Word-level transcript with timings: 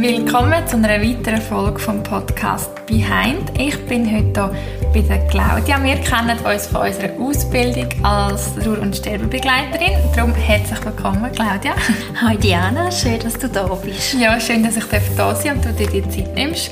Willkommen 0.00 0.66
zu 0.66 0.76
einer 0.76 1.02
weiteren 1.02 1.42
Folge 1.42 1.78
vom 1.78 2.02
Podcast 2.02 2.70
Behind. 2.86 3.52
Ich 3.58 3.76
bin 3.84 4.10
heute 4.10 4.50
hier 4.80 4.92
bei 4.94 5.00
der 5.02 5.26
Claudia. 5.26 5.84
Wir 5.84 5.96
kennen 5.96 6.38
uns 6.38 6.68
von 6.68 6.86
unserer 6.86 7.10
Ausbildung 7.20 7.86
als 8.02 8.52
Ruhr- 8.64 8.80
und 8.80 8.96
Sterbebegleiterin. 8.96 9.98
Darum 10.16 10.34
herzlich 10.34 10.82
willkommen, 10.86 11.30
Claudia. 11.32 11.74
Hi 12.18 12.34
Diana, 12.38 12.90
schön, 12.90 13.20
dass 13.20 13.34
du 13.34 13.46
da 13.46 13.66
bist. 13.66 14.14
Ja, 14.14 14.40
schön, 14.40 14.64
dass 14.64 14.78
ich 14.78 14.84
da 15.18 15.34
sein 15.34 15.58
und 15.58 15.66
du 15.66 15.72
dir 15.74 15.86
die 15.88 16.08
Zeit 16.08 16.34
nimmst, 16.34 16.70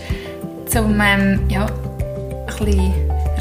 um 0.74 0.99
ähm, 0.99 1.45
ja, 1.51 1.66
ein 1.66 2.47
bisschen 2.47 2.95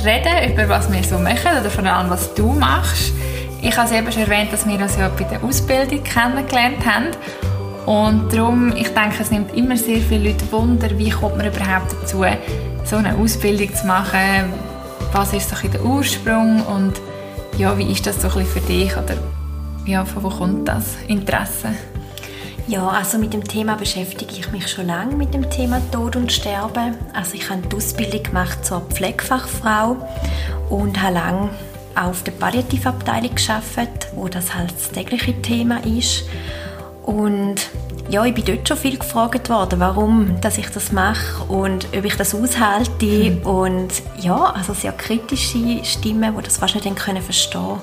reden 0.04 0.52
über 0.52 0.68
was 0.68 0.92
wir 0.92 1.02
so 1.02 1.18
machen 1.18 1.62
oder 1.62 1.70
vor 1.70 1.86
allem 1.86 2.10
was 2.10 2.34
du 2.34 2.48
machst. 2.52 3.14
Ich 3.62 3.78
habe 3.78 3.96
eben 3.96 4.12
schon 4.12 4.24
erwähnt, 4.24 4.52
dass 4.52 4.68
wir 4.68 4.78
uns 4.80 4.98
ja 4.98 5.10
bei 5.18 5.24
der 5.24 5.42
Ausbildung 5.42 6.04
kennengelernt 6.04 6.86
haben. 6.86 7.08
Und 7.88 8.34
darum, 8.34 8.76
ich 8.76 8.90
denke, 8.90 9.22
es 9.22 9.32
nimmt 9.32 9.56
immer 9.56 9.78
sehr 9.78 10.02
viele 10.02 10.32
Leute 10.32 10.52
Wunder, 10.52 10.90
wie 10.98 11.10
kommt 11.10 11.38
man 11.38 11.48
überhaupt 11.48 11.94
dazu, 11.94 12.26
so 12.84 12.98
eine 12.98 13.16
Ausbildung 13.16 13.74
zu 13.74 13.88
machen, 13.88 14.52
was 15.14 15.32
ist 15.32 15.50
so 15.50 15.68
der 15.70 15.86
Ursprung 15.86 16.62
und 16.64 16.96
ja, 17.58 17.78
wie 17.78 17.90
ist 17.90 18.06
das 18.06 18.22
so 18.22 18.28
ein 18.28 18.46
für 18.46 18.60
dich 18.60 18.92
oder 18.92 19.16
ja, 19.86 20.04
von 20.04 20.22
wo 20.22 20.28
kommt 20.30 20.68
das 20.68 20.98
Interesse? 21.08 21.70
Ja, 22.68 22.90
also 22.90 23.18
mit 23.18 23.34
dem 23.34 23.46
Thema 23.46 23.78
beschäftige 23.78 24.36
ich 24.38 24.52
mich 24.52 24.68
schon 24.68 24.88
lange 24.88 25.16
mit 25.16 25.34
dem 25.34 25.50
Thema 25.50 25.80
Tod 25.90 26.18
und 26.18 26.30
Sterben. 26.30 26.94
Also 27.14 27.36
ich 27.36 27.50
habe 27.50 27.62
die 27.62 27.74
Ausbildung 27.74 28.22
gemacht 28.22 28.66
zur 28.66 28.82
Pflegefachfrau 28.82 29.96
und 30.70 31.02
habe 31.02 31.14
lange 31.14 31.50
auf 31.96 32.22
der 32.24 32.34
Palliativabteilung 32.34 33.34
geschafft, 33.34 34.10
wo 34.14 34.28
das 34.28 34.54
halt 34.54 34.74
das 34.76 34.92
tägliche 34.92 35.42
Thema 35.42 35.78
ist. 35.86 36.26
Und 37.08 37.70
ja, 38.10 38.26
ich 38.26 38.34
bin 38.34 38.44
dort 38.44 38.68
schon 38.68 38.76
viel 38.76 38.98
gefragt 38.98 39.50
worden, 39.50 39.80
warum 39.80 40.42
dass 40.42 40.58
ich 40.58 40.68
das 40.68 40.92
mache 40.92 41.42
und 41.46 41.88
ob 41.98 42.04
ich 42.04 42.16
das 42.16 42.36
aushalte. 42.36 43.06
Mhm. 43.06 43.42
Und 43.44 43.90
ja, 44.20 44.36
also 44.36 44.74
sehr 44.74 44.92
kritische 44.92 45.84
Stimmen, 45.86 46.36
die 46.38 46.44
das 46.44 46.58
fast 46.58 46.76
nicht 46.76 46.96
können 46.98 47.22
verstehen 47.22 47.80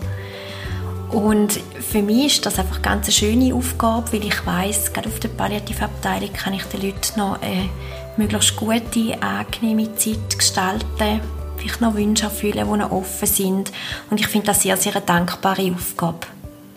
Und 1.11 1.58
für 1.80 2.02
mich 2.02 2.27
ist 2.27 2.47
das 2.47 2.58
einfach 2.58 2.83
ganz 2.83 3.06
eine 3.06 3.12
schöne 3.14 3.55
Aufgabe, 3.55 4.12
weil 4.12 4.27
ich 4.27 4.47
weiß, 4.47 4.92
gerade 4.92 5.08
auf 5.08 5.19
der 5.20 5.28
Palliativabteilung 5.28 6.33
kann 6.34 6.52
ich 6.52 6.64
den 6.64 6.83
Leuten 6.83 7.19
noch 7.19 7.41
eine 7.41 7.70
möglichst 8.19 8.56
gute, 8.56 9.22
angenehme 9.22 9.95
Zeit 9.97 10.39
gestalten 10.39 11.20
vielleicht 11.56 11.80
noch 11.80 11.95
Wünsche 11.95 12.25
erfüllen, 12.25 12.69
die 12.70 12.78
noch 12.78 12.91
offen 12.91 13.27
sind. 13.27 13.72
Und 14.11 14.20
ich 14.20 14.27
finde 14.27 14.48
das 14.48 14.61
sehr, 14.61 14.77
sehr 14.77 14.97
eine 14.97 15.05
dankbare 15.05 15.72
Aufgabe. 15.72 16.27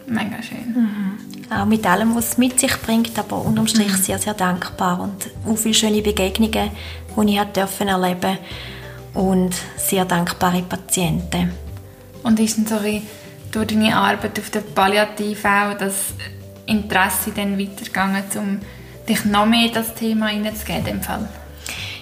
Mega 0.05 0.41
schön. 0.41 0.73
Mhm. 0.73 1.26
Auch 1.49 1.65
mit 1.65 1.85
allem, 1.85 2.15
was 2.15 2.31
es 2.31 2.37
mit 2.37 2.59
sich 2.59 2.75
bringt, 2.81 3.17
aber 3.17 3.41
unterm 3.41 3.67
Strich 3.67 3.91
mhm. 3.91 3.97
sehr, 3.97 4.19
sehr 4.19 4.33
dankbar. 4.33 4.99
Und 4.99 5.29
auch 5.45 5.57
viele 5.57 5.73
schöne 5.73 6.01
Begegnungen, 6.01 6.71
die 7.15 7.35
ich 7.35 7.43
dürfen 7.43 7.87
erleben 7.87 8.37
und 9.13 9.55
sehr 9.77 10.05
dankbare 10.05 10.61
Patienten. 10.61 11.53
Und 12.23 12.39
ist 12.39 12.57
dann 12.57 12.67
so 12.67 12.83
wie 12.83 13.01
durch 13.51 13.67
deine 13.67 13.95
Arbeit 13.95 14.37
auf 14.39 14.49
der 14.49 14.59
Palliativ 14.59 15.45
auch 15.45 15.73
das 15.77 16.13
Interesse 16.65 17.31
dann 17.35 17.57
weitergegangen, 17.57 18.23
um 18.35 18.59
dich 19.07 19.25
noch 19.25 19.45
mehr 19.45 19.67
in 19.67 19.73
das 19.73 19.95
Thema 19.95 20.27
hineinzugeben? 20.27 21.01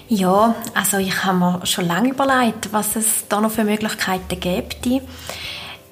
Ja, 0.07 0.55
also 0.73 0.97
ich 0.97 1.23
habe 1.23 1.37
mir 1.37 1.65
schon 1.65 1.87
lange 1.87 2.09
überlegt, 2.09 2.71
was 2.71 2.95
es 2.95 3.27
da 3.27 3.41
noch 3.41 3.51
für 3.51 3.63
Möglichkeiten 3.63 4.39
gibt. 4.39 4.85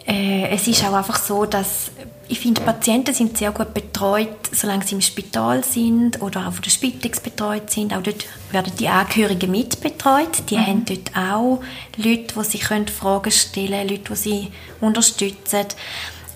Äh, 0.06 0.50
es 0.50 0.68
ist 0.68 0.84
auch 0.86 0.94
einfach 0.94 1.18
so, 1.18 1.46
dass 1.46 1.92
ich 2.34 2.40
finde, 2.40 2.62
Patienten 2.62 3.14
sind 3.14 3.38
sehr 3.38 3.52
gut 3.52 3.76
betreut, 3.76 4.50
solange 4.52 4.84
sie 4.84 4.96
im 4.96 5.02
Spital 5.02 5.64
sind 5.64 6.20
oder 6.20 6.48
auch 6.48 6.54
von 6.54 6.64
der 6.64 6.72
Spitex 6.72 7.20
betreut 7.20 7.70
sind. 7.70 7.94
Auch 7.94 8.02
dort 8.02 8.26
werden 8.52 8.74
die 8.80 8.88
Angehörigen 8.88 9.52
mitbetreut. 9.52 10.50
Die 10.50 10.58
mhm. 10.58 10.66
haben 10.66 10.86
dort 10.86 11.16
auch 11.16 11.62
Leute, 11.96 12.34
die 12.34 12.44
sie 12.44 12.58
Fragen 12.58 13.32
stellen 13.32 13.70
können, 13.72 13.90
Leute, 13.90 14.04
die 14.10 14.16
sie 14.16 14.52
unterstützen. 14.82 15.68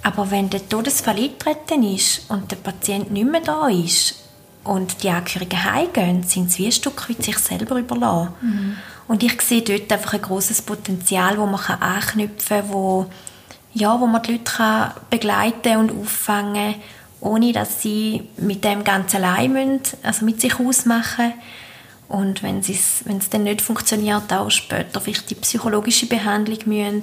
Aber 0.04 0.30
wenn 0.30 0.52
der 0.52 0.70
Todesfall 0.70 1.16
eingetreten 1.18 1.82
ist 1.82 2.30
und 2.30 2.52
der 2.52 2.58
Patient 2.58 3.12
nicht 3.12 3.32
mehr 3.32 3.42
da 3.42 3.68
ist, 3.68 4.24
und 4.64 5.02
die 5.02 5.10
Angehörigen 5.10 5.64
heimgehen, 5.64 6.24
sind 6.24 6.52
sie 6.52 6.64
wie 6.64 6.66
ein 6.66 6.72
Stück 6.74 7.10
weit 7.10 7.24
sich 7.24 7.38
selber 7.40 7.80
überlassen. 7.80 8.34
Mhm. 8.42 8.78
Und 9.08 9.24
ich 9.24 9.42
sehe 9.42 9.62
dort 9.62 9.90
einfach 9.92 10.14
ein 10.14 10.22
großes 10.22 10.62
Potenzial, 10.62 11.38
wo 11.38 11.46
man 11.46 11.62
anknüpfen 11.80 12.58
kann, 12.60 12.70
wo, 12.70 13.06
ja, 13.78 14.00
wo 14.00 14.08
man 14.08 14.24
die 14.24 14.34
Leute 14.34 14.44
kann 14.44 14.92
begleiten 15.10 15.78
und 15.78 15.92
auffangen 15.92 16.74
kann, 16.74 16.82
ohne 17.22 17.52
dass 17.52 17.82
sie 17.82 18.28
mit 18.38 18.64
dem 18.64 18.84
ganz 18.84 19.14
allein 19.16 19.54
müssen, 19.54 19.98
also 20.04 20.26
mit 20.26 20.42
sich 20.42 20.60
ausmachen 20.60 21.34
und 22.08 22.42
wenn 22.44 22.60
es, 22.60 23.04
dann 23.30 23.44
nicht 23.44 23.62
funktioniert, 23.62 24.32
auch 24.32 24.50
später 24.50 25.02
vielleicht 25.02 25.30
die 25.30 25.36
psychologische 25.36 26.06
Behandlung 26.06 26.60
müssen. 26.66 27.02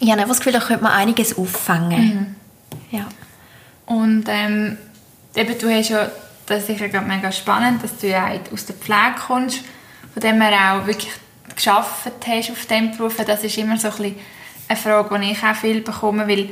Ich 0.00 0.10
habe 0.10 0.20
einfach 0.20 0.28
das 0.34 0.38
Gefühl, 0.38 0.52
da 0.52 0.60
könnte 0.60 0.82
man 0.82 0.92
einiges 0.92 1.36
auffangen. 1.36 2.36
Mhm. 2.90 2.96
Ja. 2.96 3.06
Und 3.86 4.24
ähm, 4.28 4.78
eben, 5.34 5.58
du 5.58 5.70
hast 5.70 5.88
ja 5.88 6.10
das 6.46 6.68
ist 6.68 6.78
sicher 6.78 7.00
mega 7.02 7.30
spannend, 7.32 7.82
dass 7.82 7.96
du 7.98 8.08
ja 8.08 8.30
aus 8.52 8.66
der 8.66 8.76
Pflege 8.76 9.14
kommst, 9.26 9.60
von 10.12 10.22
dem 10.22 10.40
her 10.40 10.74
auch 10.74 10.86
wirklich 10.86 11.12
geschafft 11.54 12.12
hast 12.26 12.50
auf 12.50 12.66
diesem 12.66 12.96
Beruf. 12.96 13.16
Das 13.24 13.44
ist 13.44 13.56
immer 13.58 13.76
so 13.76 13.88
ein 13.88 13.96
bisschen 13.96 14.16
eine 14.72 14.80
Frage, 14.80 15.18
die 15.18 15.32
ich 15.32 15.42
auch 15.42 15.54
viel 15.54 15.80
bekomme, 15.80 16.28
weil 16.28 16.50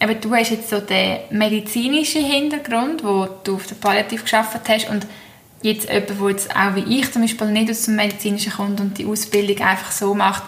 eben, 0.00 0.20
du 0.20 0.34
hast 0.34 0.50
jetzt 0.50 0.70
so 0.70 0.80
den 0.80 1.18
medizinischen 1.30 2.24
Hintergrund, 2.24 3.04
wo 3.04 3.28
du 3.44 3.56
auf 3.56 3.66
der 3.66 3.74
Palliativ 3.76 4.22
geschafft 4.22 4.68
hast 4.68 4.88
und 4.88 5.06
jetzt 5.62 5.88
jemand, 5.88 6.10
der 6.10 6.30
jetzt 6.30 6.56
auch 6.56 6.74
wie 6.74 6.98
ich 6.98 7.12
zum 7.12 7.22
Beispiel 7.22 7.48
nicht 7.48 7.70
aus 7.70 7.84
dem 7.84 7.96
medizinischen 7.96 8.52
kommt 8.52 8.80
und 8.80 8.98
die 8.98 9.06
Ausbildung 9.06 9.64
einfach 9.64 9.92
so 9.92 10.14
macht, 10.14 10.42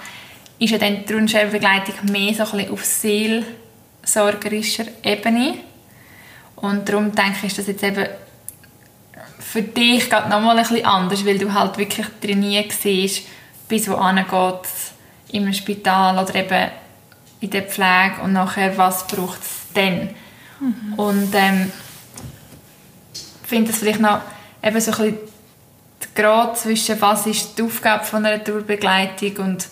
ist 0.59 0.71
ja 0.71 0.79
dann 0.79 1.05
die 1.07 1.13
Rundschreibegleitung 1.13 1.95
mehr 2.11 2.35
so 2.35 2.45
ein 2.45 2.51
bisschen 2.51 2.73
auf 2.73 2.85
seelsorgerischer 2.85 4.87
Ebene. 5.03 5.59
Und 6.57 6.89
darum 6.89 7.15
denke 7.15 7.39
ich, 7.43 7.49
ist 7.49 7.59
das 7.59 7.67
jetzt 7.67 7.83
eben 7.83 8.07
für 9.39 9.63
dich 9.63 10.11
geht 10.11 10.29
nochmal 10.29 10.57
ein 10.57 10.65
bisschen 10.65 10.85
anders, 10.85 11.25
weil 11.25 11.39
du 11.39 11.53
halt 11.53 11.79
wirklich 11.79 12.07
trainiert 12.21 12.73
siehst, 12.73 13.23
bis 13.69 13.89
wo 13.89 13.95
geht 13.95 15.33
im 15.33 15.53
Spital 15.53 16.19
oder 16.19 16.35
eben 16.35 16.71
in 17.45 17.51
der 17.51 17.63
Pflege 17.63 18.23
und 18.23 18.33
nachher, 18.33 18.77
was 18.79 19.07
braucht 19.07 19.43
es 19.43 19.51
dann. 19.75 20.11
Mhm. 20.61 20.95
Und 20.97 21.35
ähm, 21.35 21.73
finde 23.43 23.71
es 23.71 23.79
vielleicht 23.79 24.01
noch 24.01 24.21
eben 24.63 24.81
so 24.81 24.91
ein 24.93 24.97
bisschen 24.97 25.19
Grad 26.15 26.59
zwischen 26.59 27.01
was 27.01 27.27
ist 27.27 27.59
die 27.59 27.63
Aufgabe 27.63 28.05
von 28.05 28.25
einer 28.25 28.43
Tourbegleitung 28.43 29.37
und 29.45 29.67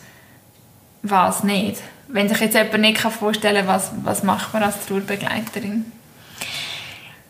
was 1.02 1.44
nicht. 1.44 1.80
Wenn 2.08 2.28
sich 2.28 2.40
jetzt 2.40 2.54
jemand 2.54 2.80
nicht 2.80 3.00
vorstellen 3.00 3.64
kann, 3.64 3.68
was, 3.68 3.92
was 4.02 4.22
macht 4.22 4.52
man 4.52 4.64
als 4.64 4.84
Tourbegleiterin? 4.86 5.84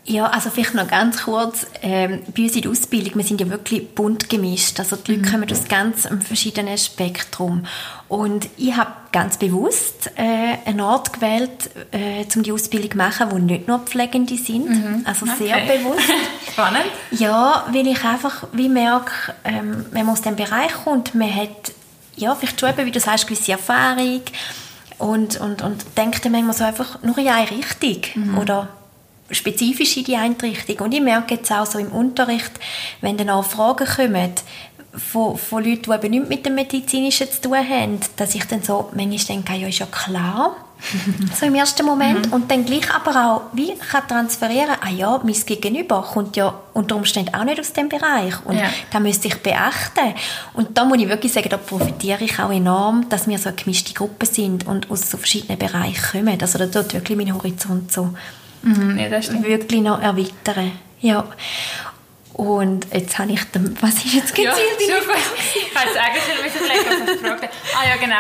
Ja, 0.05 0.27
also 0.27 0.51
vielleicht 0.51 0.75
noch 0.75 0.89
ganz 0.89 1.23
kurz. 1.23 1.67
Ähm, 1.81 2.23
bei 2.35 2.43
uns 2.43 2.57
in 2.57 2.63
der 2.63 2.71
Ausbildung, 2.73 3.17
wir 3.17 3.25
sind 3.25 3.41
ja 3.41 3.49
wirklich 3.49 3.95
bunt 3.95 4.29
gemischt. 4.29 4.81
Also 4.81 4.97
die 4.97 5.13
Leute 5.13 5.29
mhm. 5.29 5.31
kommen 5.31 5.53
aus 5.53 5.69
ganz 5.69 6.07
einem 6.07 6.21
verschiedenen 6.21 6.77
Spektrum. 6.77 7.67
Und 8.13 8.51
ich 8.59 8.77
habe 8.77 8.91
ganz 9.11 9.39
bewusst 9.39 10.11
äh, 10.17 10.69
einen 10.69 10.83
Ort 10.83 11.15
gewählt, 11.15 11.71
äh, 11.93 12.27
um 12.37 12.43
die 12.43 12.53
Ausbildung 12.53 12.91
zu 12.91 12.97
machen, 12.99 13.29
wo 13.31 13.39
nicht 13.39 13.69
nur 13.69 13.79
Pflegende 13.79 14.37
sind. 14.37 14.69
Mhm. 14.69 15.07
Also 15.07 15.25
okay. 15.25 15.47
sehr 15.47 15.79
bewusst. 15.79 16.13
Spannend. 16.53 16.85
Ja, 17.13 17.67
weil 17.73 17.87
ich 17.87 18.05
einfach 18.05 18.45
wie 18.53 18.69
merke, 18.69 19.13
ähm, 19.45 19.87
wenn 19.93 20.05
man 20.05 20.13
aus 20.13 20.21
diesem 20.21 20.37
Bereich 20.37 20.75
kommt, 20.85 21.15
man 21.15 21.35
hat 21.35 21.73
ja, 22.15 22.35
vielleicht 22.35 22.61
schon 22.61 22.69
eben, 22.69 22.85
wie 22.85 22.91
du 22.91 23.01
sagst, 23.01 23.27
gewisse 23.27 23.53
Erfahrung 23.53 24.21
und, 24.99 25.41
und, 25.41 25.63
und 25.63 25.83
denkt 25.97 26.23
dann 26.23 26.33
manchmal 26.33 26.55
so 26.55 26.65
einfach 26.65 27.03
nur 27.03 27.17
in 27.17 27.29
eine 27.29 27.51
Richtung. 27.51 28.03
Mhm. 28.15 28.37
Oder 28.37 28.69
spezifisch 29.31 29.97
in 29.97 30.05
die 30.05 30.17
eine 30.17 30.37
Richtung. 30.43 30.77
Und 30.81 30.93
ich 30.93 31.01
merke 31.01 31.37
jetzt 31.37 31.51
auch 31.51 31.65
so 31.65 31.79
im 31.79 31.91
Unterricht, 31.91 32.53
wenn 33.01 33.17
dann 33.17 33.31
auch 33.31 33.47
Fragen 33.47 33.87
kommen, 33.87 34.33
von, 34.95 35.39
von 35.39 35.65
Leuten, 35.65 35.85
die 35.85 35.95
eben 35.95 36.11
nichts 36.11 36.29
mit 36.29 36.47
dem 36.47 36.55
Medizinischen 36.55 37.31
zu 37.31 37.41
tun 37.43 37.57
haben, 37.57 37.99
dass 38.17 38.35
ich 38.35 38.45
dann 38.45 38.63
so 38.63 38.91
manchmal 38.95 39.37
denke, 39.37 39.55
ja, 39.55 39.69
ist 39.69 39.79
ja 39.79 39.87
klar, 39.87 40.57
so 41.39 41.47
im 41.47 41.55
ersten 41.55 41.87
Moment. 41.87 42.27
Mhm. 42.27 42.33
Und 42.33 42.51
dann 42.51 42.65
gleich 42.65 42.93
aber 42.93 43.11
auch, 43.11 43.43
wie 43.53 43.75
kann 43.77 44.07
transferieren, 44.07 44.77
ah 44.81 44.91
ja, 44.91 45.21
mein 45.23 45.35
Gegenüber 45.35 46.03
kommt 46.03 46.37
ja 46.37 46.55
unter 46.73 46.97
Umständen 46.97 47.35
auch 47.35 47.45
nicht 47.45 47.61
aus 47.61 47.73
dem 47.73 47.89
Bereich. 47.89 48.35
Und 48.45 48.57
ja. 48.57 48.65
da 48.91 49.01
müsste 49.01 49.29
ich 49.29 49.37
beachten. 49.37 50.15
Und 50.55 50.77
da 50.77 50.85
muss 50.85 50.99
ich 50.99 51.09
wirklich 51.09 51.33
sagen, 51.33 51.49
da 51.49 51.57
profitiere 51.57 52.25
ich 52.25 52.39
auch 52.39 52.51
enorm, 52.51 53.09
dass 53.09 53.29
wir 53.29 53.39
so 53.39 53.49
eine 53.49 53.57
gemischte 53.57 53.95
Gruppe 53.95 54.27
sind 54.27 54.67
und 54.67 54.91
aus 54.91 55.11
so 55.11 55.17
verschiedenen 55.17 55.59
Bereichen 55.59 56.19
kommen. 56.19 56.39
Also 56.41 56.59
da 56.59 56.67
tut 56.67 56.95
wirklich 56.95 57.17
mein 57.17 57.33
Horizont 57.33 57.93
so 57.93 58.11
mhm, 58.63 58.99
ja, 58.99 59.11
wirklich 59.11 59.81
noch 59.81 60.03
erweitern. 60.03 60.73
Ja. 61.01 61.25
Und 62.35 62.87
jetzt 62.93 63.19
habe 63.19 63.33
ich 63.33 63.45
den, 63.45 63.77
was 63.83 63.95
ist 63.97 64.15
jetzt 64.15 64.35
gezielt? 64.35 64.55
Ja, 64.89 65.01
super. 65.01 65.15
Ich 65.55 65.79
hätte 65.79 65.91
es 65.91 65.97
eigentlich 65.97 66.53
schon 66.53 66.67
legen 66.67 67.05
müssen, 67.05 67.25
Frage. 67.25 67.49
Ah 67.79 67.89
ja, 67.89 67.97
genau. 67.97 68.17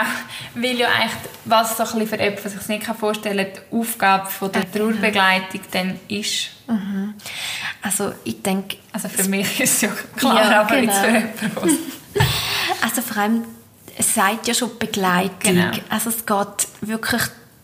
Weil 0.54 0.76
ja 0.76 0.88
eigentlich, 0.88 1.12
was 1.44 1.76
so 1.76 1.82
ein 1.82 1.88
bisschen 1.90 2.08
für 2.08 2.22
jemanden, 2.22 2.44
was 2.44 2.54
ich 2.54 2.68
nicht 2.68 2.86
vorstellen 2.86 3.46
kann, 3.52 3.62
die 3.70 3.76
Aufgabe 3.76 4.30
von 4.30 4.52
der 4.52 4.64
genau. 4.64 4.90
Trauerbegleitung 4.90 5.60
dann 5.70 6.00
ist. 6.08 6.50
Mhm. 6.68 7.14
Also 7.80 8.12
ich 8.24 8.42
denke... 8.42 8.76
Also 8.92 9.08
für 9.08 9.24
mich 9.24 9.60
ist 9.60 9.74
es 9.74 9.80
ja 9.82 9.88
klar, 10.16 10.50
ja, 10.50 10.60
aber 10.60 10.76
genau. 10.76 10.92
jetzt 10.92 11.00
für 11.00 11.46
jemanden. 11.46 11.92
also 12.82 13.02
vor 13.02 13.22
allem, 13.22 13.44
es 13.96 14.14
sagt 14.14 14.48
ja 14.48 14.54
schon 14.54 14.78
Begleitung. 14.78 15.30
Genau. 15.40 15.70
Also 15.88 16.10
es 16.10 16.26
geht 16.26 16.68
wirklich 16.82 17.22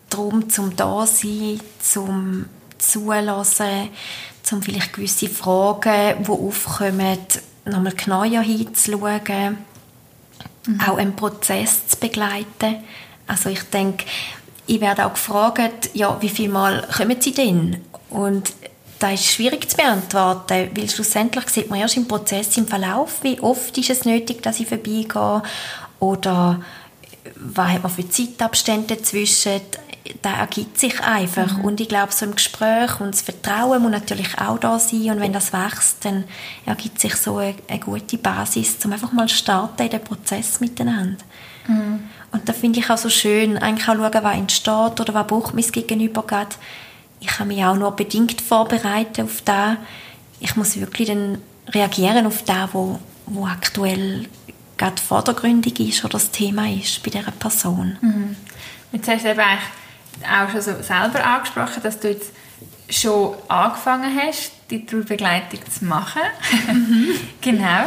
darum, 0.09 0.49
zum 0.49 0.75
da 0.75 1.05
sein, 1.05 1.59
zum 1.79 2.45
zulassen, 2.79 3.89
um 4.51 4.61
vielleicht 4.61 4.93
gewisse 4.93 5.29
Fragen, 5.29 6.23
die 6.23 6.29
aufkommen, 6.29 7.17
nochmal 7.65 7.93
genauer 7.93 8.41
hinzuschauen, 8.41 9.57
mhm. 10.65 10.81
auch 10.81 10.97
einen 10.97 11.15
Prozess 11.15 11.87
zu 11.87 11.97
begleiten. 11.97 12.77
Also 13.27 13.49
ich 13.49 13.63
denke, 13.63 14.05
ich 14.67 14.81
werde 14.81 15.05
auch 15.05 15.13
gefragt, 15.13 15.91
ja, 15.93 16.21
wie 16.21 16.29
viel 16.29 16.49
Mal 16.49 16.87
kommen 16.95 17.19
Sie 17.19 17.33
denn? 17.33 17.81
Und 18.09 18.53
das 18.99 19.13
ist 19.13 19.31
schwierig 19.33 19.69
zu 19.69 19.77
beantworten, 19.77 20.69
weil 20.75 20.89
schlussendlich 20.89 21.47
sieht 21.49 21.69
man 21.69 21.79
erst 21.79 21.97
im 21.97 22.07
Prozess, 22.07 22.57
im 22.57 22.67
Verlauf, 22.67 23.23
wie 23.23 23.39
oft 23.39 23.77
ist 23.77 23.89
es 23.89 24.05
nötig, 24.05 24.43
dass 24.43 24.59
ich 24.59 24.67
vorbeigehe 24.67 25.41
oder 25.99 26.61
was 27.35 27.69
hat 27.69 27.83
man 27.83 27.91
für 27.91 28.09
Zeitabstände 28.09 28.95
dazwischen 28.95 29.61
da 30.21 30.37
ergibt 30.37 30.79
sich 30.79 30.99
einfach. 31.01 31.57
Mhm. 31.57 31.65
Und 31.65 31.81
ich 31.81 31.87
glaube, 31.87 32.11
so 32.11 32.25
ein 32.25 32.35
Gespräch 32.35 32.99
und 32.99 33.13
das 33.13 33.21
Vertrauen 33.21 33.81
muss 33.81 33.91
natürlich 33.91 34.37
auch 34.39 34.57
da 34.57 34.79
sein. 34.79 35.11
Und 35.11 35.19
wenn 35.19 35.33
das 35.33 35.53
wächst, 35.53 36.05
dann 36.05 36.23
ergibt 36.65 36.99
sich 36.99 37.15
so 37.15 37.37
eine, 37.37 37.55
eine 37.67 37.79
gute 37.79 38.17
Basis, 38.17 38.77
um 38.83 38.93
einfach 38.93 39.11
mal 39.11 39.29
starten 39.29 39.83
in 39.83 39.89
den 39.89 40.03
Prozess 40.03 40.59
miteinander. 40.59 41.23
Mhm. 41.67 42.03
Und 42.31 42.47
da 42.47 42.53
finde 42.53 42.79
ich 42.79 42.89
auch 42.89 42.97
so 42.97 43.09
schön, 43.09 43.57
eigentlich 43.57 43.87
auch 43.87 43.95
schauen, 43.95 44.23
was 44.23 44.37
entsteht 44.37 44.99
oder 44.99 45.13
was 45.13 45.27
braucht 45.27 45.53
mein 45.53 45.65
Gegenüber 45.65 46.23
gerade. 46.23 46.55
Ich 47.19 47.27
kann 47.27 47.47
mich 47.47 47.63
auch 47.63 47.75
nur 47.75 47.91
bedingt 47.91 48.41
vorbereiten 48.41 49.23
auf 49.23 49.41
das. 49.43 49.77
Ich 50.39 50.55
muss 50.55 50.79
wirklich 50.79 51.07
dann 51.09 51.39
reagieren 51.67 52.25
auf 52.25 52.43
das, 52.43 52.69
wo, 52.73 52.99
wo 53.25 53.45
aktuell 53.45 54.27
gerade 54.77 55.01
vordergründig 55.01 55.79
ist 55.79 56.05
oder 56.05 56.13
das 56.13 56.31
Thema 56.31 56.69
ist 56.71 57.03
bei 57.03 57.11
dieser 57.11 57.31
Person. 57.31 57.97
Mhm. 58.01 58.35
Jetzt 58.91 59.07
hast 59.07 59.25
du 59.25 59.31
eben 59.31 59.39
eigentlich 59.39 59.69
auch 60.23 60.49
schon 60.49 60.61
so 60.61 60.71
selber 60.81 61.25
angesprochen, 61.25 61.81
dass 61.83 61.99
du 61.99 62.09
jetzt 62.09 62.31
schon 62.89 63.35
angefangen 63.47 64.19
hast, 64.21 64.51
die 64.69 64.85
Trauerbegleitung 64.85 65.59
zu 65.69 65.85
machen. 65.85 66.21
Mhm. 66.67 67.15
genau. 67.41 67.85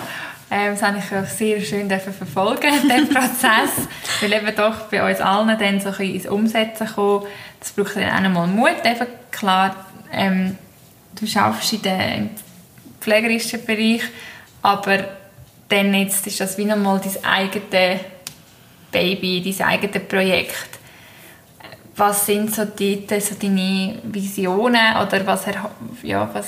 Ähm, 0.50 0.74
das 0.74 0.82
habe 0.82 0.98
ich 0.98 1.16
auch 1.16 1.26
sehr 1.26 1.60
schön 1.62 1.88
verfolgen, 1.88 2.88
den 2.88 3.08
Prozess. 3.08 3.88
weil 4.20 4.32
eben 4.32 4.54
doch 4.54 4.88
bei 4.90 5.08
uns 5.08 5.20
allen 5.20 5.58
dann 5.58 5.80
so 5.80 5.88
ein 5.88 6.14
ins 6.14 6.26
Umsetzen 6.26 6.86
kommen. 6.88 7.26
Das 7.58 7.72
braucht 7.72 7.96
dann 7.96 8.10
auch 8.10 8.16
einmal 8.16 8.46
Mut. 8.46 8.84
Eben 8.84 9.06
klar, 9.30 9.74
ähm, 10.12 10.58
du 11.18 11.40
arbeitest 11.40 11.72
in 11.72 11.82
dem 11.82 12.30
pflegerischen 13.00 13.64
Bereich, 13.64 14.02
aber 14.60 15.04
dann 15.68 15.94
jetzt 15.94 16.26
ist 16.26 16.40
das 16.40 16.58
wie 16.58 16.66
nochmal 16.66 17.00
dein 17.00 17.24
eigenes 17.24 18.00
Baby, 18.90 19.54
dein 19.56 19.66
eigenes 19.66 20.06
Projekt 20.06 20.81
was 21.96 22.26
sind 22.26 22.54
so, 22.54 22.64
die, 22.64 23.06
so 23.20 23.34
deine 23.34 23.98
Visionen 24.04 24.96
oder 24.96 25.26
was, 25.26 25.44
ja, 26.02 26.28
was, 26.32 26.46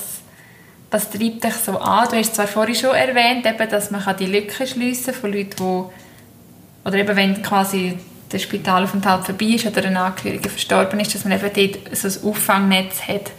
was 0.91 1.11
treibt 1.11 1.45
dich 1.45 1.55
so 1.55 1.79
an? 1.79 2.09
Du 2.09 2.17
hast 2.17 2.35
zwar 2.35 2.47
vorhin 2.47 2.75
schon 2.75 2.95
erwähnt, 2.95 3.47
eben, 3.47 3.69
dass 3.69 3.91
man 3.91 4.03
die 4.19 4.27
Lücke 4.27 4.67
schliessen 4.67 5.13
kann 5.13 5.21
von 5.21 5.33
Leuten, 5.33 5.57
die 5.57 6.89
oder 6.89 6.99
eben 6.99 7.17
wenn 7.17 7.43
quasi 7.43 7.99
der 8.31 8.39
Spitalaufenthalt 8.39 9.25
vorbei 9.25 9.47
ist 9.47 9.67
oder 9.67 9.85
ein 9.85 9.97
Angehöriger 9.97 10.51
verstorben 10.51 11.01
ist, 11.01 11.15
dass 11.15 11.25
man 11.25 11.39
eben 11.39 11.73
dort 11.73 11.97
so 11.97 12.09
ein 12.09 12.31
Auffangnetz 12.31 13.03
hat. 13.03 13.31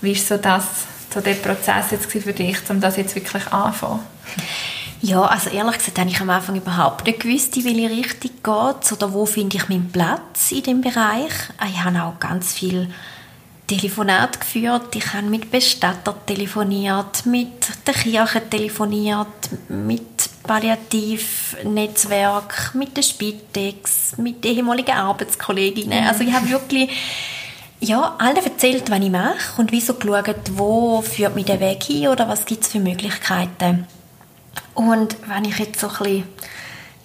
Wie 0.00 0.14
war 0.14 0.38
so, 0.38 0.70
so 1.14 1.20
der 1.20 1.34
Prozess 1.34 1.90
jetzt 1.90 2.10
für 2.10 2.32
dich, 2.32 2.58
um 2.68 2.80
das 2.80 2.96
jetzt 2.96 3.14
wirklich 3.14 3.46
anzufangen? 3.52 4.00
Ja, 5.00 5.22
also 5.22 5.50
ehrlich 5.50 5.78
gesagt 5.78 5.98
habe 5.98 6.08
ich 6.08 6.20
am 6.20 6.30
Anfang 6.30 6.54
überhaupt 6.56 7.04
nicht 7.06 7.18
gewusst, 7.20 7.56
in 7.56 7.64
welche 7.64 7.90
Richtung 7.90 8.30
geht 8.30 8.92
oder 8.92 9.12
wo 9.12 9.26
finde 9.26 9.56
ich 9.56 9.68
meinen 9.68 9.90
Platz 9.92 10.52
in 10.52 10.62
dem 10.62 10.80
Bereich. 10.80 11.32
Ich 11.68 11.84
habe 11.84 12.02
auch 12.02 12.18
ganz 12.18 12.54
viel 12.54 12.88
Telefonat 13.66 14.40
geführt. 14.40 14.94
Ich 14.94 15.12
habe 15.12 15.26
mit 15.26 15.50
Bestatter 15.50 16.14
telefoniert, 16.26 17.26
mit 17.26 17.68
der 17.86 17.94
Kirche 17.94 18.48
telefoniert, 18.48 19.26
mit 19.68 20.30
Palliativnetzwerk, 20.42 22.74
mit 22.74 22.96
der 22.96 23.02
Spitex, 23.02 24.16
mit 24.18 24.44
ehemaligen 24.44 24.92
Arbeitskolleginnen. 24.92 26.02
Mhm. 26.02 26.08
Also 26.08 26.24
ich 26.24 26.32
habe 26.32 26.50
wirklich 26.50 26.90
ja, 27.80 28.14
allen 28.18 28.36
erzählt, 28.36 28.90
was 28.90 29.00
ich 29.00 29.10
mache 29.10 29.60
und 29.60 29.72
wieso 29.72 29.94
geschaut, 29.94 30.36
wo 30.52 31.02
führt 31.02 31.34
mich 31.34 31.46
der 31.46 31.58
Weg 31.60 31.82
hin 31.82 32.08
oder 32.08 32.28
was 32.28 32.44
gibt 32.44 32.64
es 32.64 32.70
für 32.70 32.80
Möglichkeiten. 32.80 33.86
Und 34.74 35.16
wenn 35.28 35.44
ich 35.44 35.58
jetzt 35.58 35.80
so 35.80 35.88
ein 35.88 35.96
bisschen, 35.98 36.24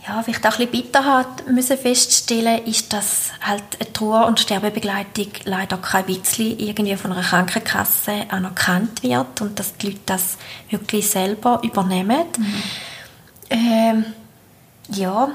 ja, 0.08 0.24
vielleicht 0.24 0.46
auch 0.48 0.60
ein 0.60 0.68
bisschen 0.68 0.84
bitter 0.84 1.06
hat, 1.06 1.48
müssen 1.48 1.78
feststellen, 1.78 2.66
ist, 2.66 2.92
dass 2.94 3.32
halt 3.42 3.64
eine 3.80 3.94
Trauer- 3.94 4.26
und 4.26 4.40
Sterbebegleitung 4.40 5.28
leider 5.46 5.78
kein 5.78 6.06
bisschen 6.06 6.60
irgendwie 6.60 6.96
von 6.96 7.12
einer 7.12 7.22
Krankenkasse 7.22 8.26
anerkannt 8.30 9.04
wird 9.04 9.42
und 9.42 9.60
dass 9.60 9.76
die 9.78 9.88
Leute 9.88 10.00
das 10.08 10.38
wirklich 10.70 11.10
selber 11.10 11.62
übernehmen. 11.64 12.26
Mhm. 12.38 12.64
Ähm, 13.52 14.06
ja, 14.92 15.30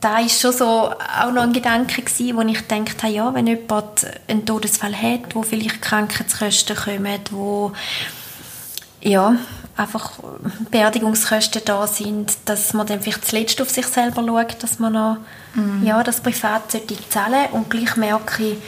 da 0.00 0.18
ist 0.18 0.40
schon 0.40 0.52
so 0.52 0.64
auch 0.64 1.32
noch 1.32 1.42
ein 1.42 1.52
Gedanke 1.52 2.02
gewesen, 2.02 2.36
wo 2.36 2.40
ich 2.42 2.66
gedacht 2.66 3.02
habe, 3.02 3.12
ja, 3.12 3.34
wenn 3.34 3.46
jemand 3.46 4.06
einen 4.28 4.46
Todesfall 4.46 4.94
hat, 4.94 5.34
wo 5.34 5.42
vielleicht 5.42 5.82
Krankheitskosten 5.82 6.76
kommen, 6.76 7.20
wo 7.30 7.72
ja, 9.02 9.36
einfach 9.80 10.18
Beerdigungskosten 10.70 11.62
da 11.64 11.86
sind, 11.86 12.36
dass 12.44 12.74
man 12.74 12.86
dann 12.86 13.00
vielleicht 13.00 13.24
zuletzt 13.24 13.60
auf 13.60 13.70
sich 13.70 13.86
selber 13.86 14.24
schaut, 14.24 14.62
dass 14.62 14.78
man 14.78 14.92
noch 14.92 15.16
mhm. 15.54 15.84
ja, 15.84 16.02
das 16.02 16.20
privat 16.20 16.70
sollte 16.70 16.96
zahlen 17.08 17.46
und 17.52 17.70
gleich 17.70 17.96
merke 17.96 18.44
ich, 18.44 18.58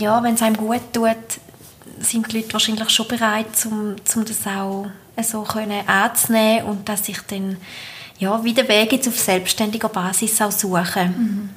ja, 0.00 0.22
wenn 0.22 0.34
es 0.34 0.42
einem 0.42 0.56
gut 0.56 0.92
tut, 0.92 1.16
sind 2.00 2.30
die 2.30 2.38
Leute 2.38 2.52
wahrscheinlich 2.52 2.90
schon 2.90 3.08
bereit, 3.08 3.46
um, 3.64 3.96
um 4.14 4.24
das 4.24 4.46
auch 4.46 4.86
so 5.22 5.42
können 5.42 5.88
anzunehmen 5.88 6.66
und 6.66 6.88
dass 6.88 7.08
ich 7.08 7.20
dann 7.22 7.56
ja, 8.18 8.42
wieder 8.44 8.68
Wege 8.68 9.00
auf 9.08 9.18
selbstständiger 9.18 9.88
Basis 9.88 10.40
auch 10.40 10.52
suche. 10.52 11.06
Mhm. 11.06 11.50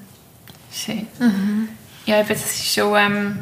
Schön. 0.72 1.08
Mhm. 1.19 1.69
Ja, 2.05 2.24
das 2.24 2.46
ist 2.46 2.74
schon... 2.74 2.96
Ähm 2.96 3.39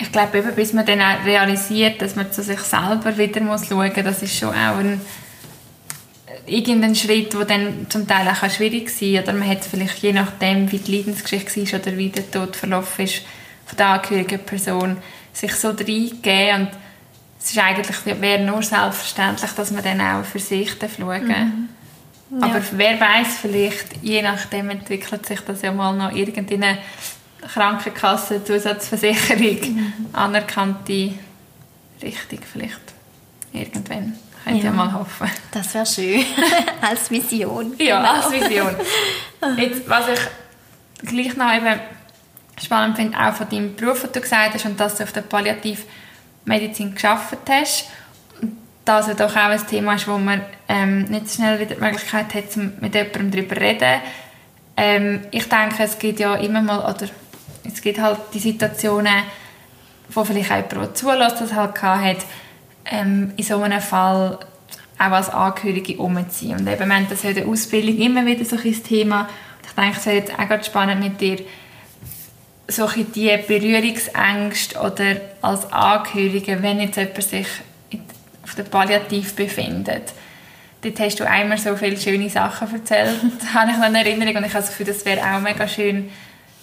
ich 0.00 0.12
glaube, 0.12 0.38
eben, 0.38 0.54
bis 0.54 0.72
man 0.72 0.86
dann 0.86 1.00
auch 1.00 1.24
realisiert, 1.24 2.00
dass 2.00 2.14
man 2.14 2.30
zu 2.30 2.42
sich 2.42 2.60
selber 2.60 3.16
wieder 3.18 3.40
muss 3.40 3.66
schauen 3.66 3.92
muss, 3.94 4.04
das 4.04 4.22
ist 4.22 4.38
schon 4.38 4.50
auch 4.50 4.78
ein 4.78 5.00
irgendein 6.46 6.94
Schritt, 6.94 7.34
der 7.34 7.44
dann 7.44 7.86
zum 7.88 8.06
Teil 8.06 8.26
auch 8.28 8.50
schwierig 8.50 8.90
sein 8.90 9.14
kann. 9.14 9.22
Oder 9.24 9.32
man 9.34 9.48
hat 9.48 9.64
vielleicht, 9.64 9.98
je 9.98 10.12
nachdem, 10.12 10.70
wie 10.72 10.78
die 10.78 10.96
Leidensgeschichte 10.96 11.72
war 11.72 11.80
oder 11.80 11.96
wie 11.96 12.08
der 12.08 12.30
Tod 12.30 12.56
verlaufen 12.56 13.04
ist, 13.04 13.22
von 13.66 13.76
der 13.76 13.86
angehörigen 13.88 14.38
Person, 14.40 14.96
sich 15.32 15.54
so 15.54 15.68
reingeben 15.68 16.62
und 16.62 16.68
es 17.40 17.50
ist 17.50 17.58
eigentlich, 17.58 18.20
wäre 18.20 18.42
nur 18.42 18.62
selbstverständlich, 18.62 19.50
dass 19.52 19.70
man 19.70 19.84
dann 19.84 20.00
auch 20.00 20.24
für 20.24 20.40
sich 20.40 20.70
schauen 20.70 21.24
mhm. 21.24 21.30
ja. 21.30 21.46
Aber 22.40 22.60
wer 22.72 23.00
weiß 23.00 23.38
vielleicht, 23.40 24.02
je 24.02 24.20
nachdem 24.22 24.70
entwickelt 24.70 25.24
sich 25.24 25.40
das 25.40 25.62
ja 25.62 25.72
mal 25.72 25.96
noch 25.96 26.12
irgendeine 26.12 26.78
Krankenkasse, 27.40 28.44
Zusatzversicherung, 28.44 29.74
mhm. 29.74 29.92
anerkannte 30.12 31.12
Richtung 32.02 32.40
vielleicht. 32.52 32.80
Irgendwann. 33.52 34.14
Könnt 34.44 34.58
ja. 34.58 34.70
ihr 34.70 34.72
mal 34.72 34.92
hoffen. 34.92 35.30
Das 35.50 35.74
wäre 35.74 35.86
schön. 35.86 36.24
als 36.80 37.10
Vision. 37.10 37.74
Ja, 37.78 37.98
genau. 37.98 38.12
als 38.12 38.32
Vision. 38.32 38.74
Jetzt, 39.56 39.88
was 39.88 40.06
ich 40.08 41.08
gleich 41.08 41.36
noch 41.36 41.52
eben 41.52 41.80
spannend 42.62 42.96
finde, 42.96 43.18
auch 43.18 43.34
von 43.34 43.48
deinem 43.48 43.74
Beruf, 43.74 44.02
den 44.02 44.12
du 44.12 44.20
gesagt 44.20 44.54
hast, 44.54 44.64
und 44.64 44.78
dass 44.78 44.96
du 44.96 45.04
auf 45.04 45.12
der 45.12 45.22
Palliativmedizin 45.22 46.94
geschafft 46.94 47.38
hast, 47.48 47.86
dass 48.84 49.08
es 49.08 49.16
doch 49.16 49.30
auch 49.30 49.36
ein 49.36 49.66
Thema 49.66 49.94
ist, 49.94 50.08
wo 50.08 50.16
man 50.16 50.40
ähm, 50.68 51.04
nicht 51.04 51.28
so 51.28 51.36
schnell 51.36 51.60
wieder 51.60 51.74
die 51.74 51.80
Möglichkeit 51.80 52.34
hat, 52.34 52.56
mit 52.56 52.94
jemandem 52.94 53.30
darüber 53.30 53.54
zu 53.54 53.60
reden. 53.60 54.00
Ähm, 54.76 55.26
ich 55.30 55.48
denke, 55.48 55.82
es 55.82 55.98
gibt 55.98 56.20
ja 56.20 56.36
immer 56.36 56.62
mal, 56.62 56.78
oder 56.78 57.08
es 57.72 57.82
gibt 57.82 58.00
halt 58.00 58.18
die 58.34 58.38
Situationen, 58.38 59.22
wo 60.08 60.24
vielleicht 60.24 60.50
auch 60.50 60.72
jemand 60.72 60.96
zulässt, 60.96 61.40
das 61.40 61.52
halt 61.52 61.80
hat, 61.82 62.24
ähm, 62.86 63.32
in 63.36 63.44
so 63.44 63.60
einem 63.60 63.80
Fall 63.80 64.38
auch 64.98 65.12
als 65.12 65.28
Angehörige 65.28 65.96
umziehen. 65.96 66.58
Und 66.58 66.66
eben, 66.66 66.88
wir 66.88 66.96
haben 66.96 67.06
das 67.08 67.24
in 67.24 67.34
der 67.34 67.46
Ausbildung 67.46 67.98
immer 67.98 68.26
wieder 68.26 68.44
so 68.44 68.56
ein 68.56 68.82
Thema. 68.82 69.20
Und 69.20 69.28
ich 69.66 69.72
denke, 69.72 69.96
es 69.98 70.06
wäre 70.06 70.16
jetzt 70.16 70.38
auch 70.38 70.48
ganz 70.48 70.66
spannend 70.66 71.00
mit 71.02 71.20
dir, 71.20 71.38
solche 72.66 73.04
die 73.04 73.36
Berührungsängste 73.46 74.78
oder 74.78 75.16
als 75.40 75.70
Angehörige, 75.72 76.62
wenn 76.62 76.80
jetzt 76.80 76.96
jemand 76.96 77.22
sich 77.22 77.46
auf 78.42 78.54
der 78.54 78.64
Palliativ 78.64 79.34
befinden. 79.34 80.02
Dort 80.82 81.00
hast 81.00 81.20
du 81.20 81.28
einmal 81.28 81.58
so 81.58 81.76
viele 81.76 81.96
schöne 81.96 82.30
Sachen 82.30 82.72
erzählt, 82.72 83.20
habe 83.54 83.70
ich 83.70 83.76
noch 83.76 83.84
eine 83.84 83.98
Erinnerung 83.98 84.36
und 84.36 84.44
ich 84.44 84.54
habe 84.54 84.62
das 84.62 84.68
Gefühl, 84.68 84.86
das 84.86 85.04
wäre 85.04 85.20
auch 85.22 85.40
mega 85.40 85.66
schön 85.66 86.10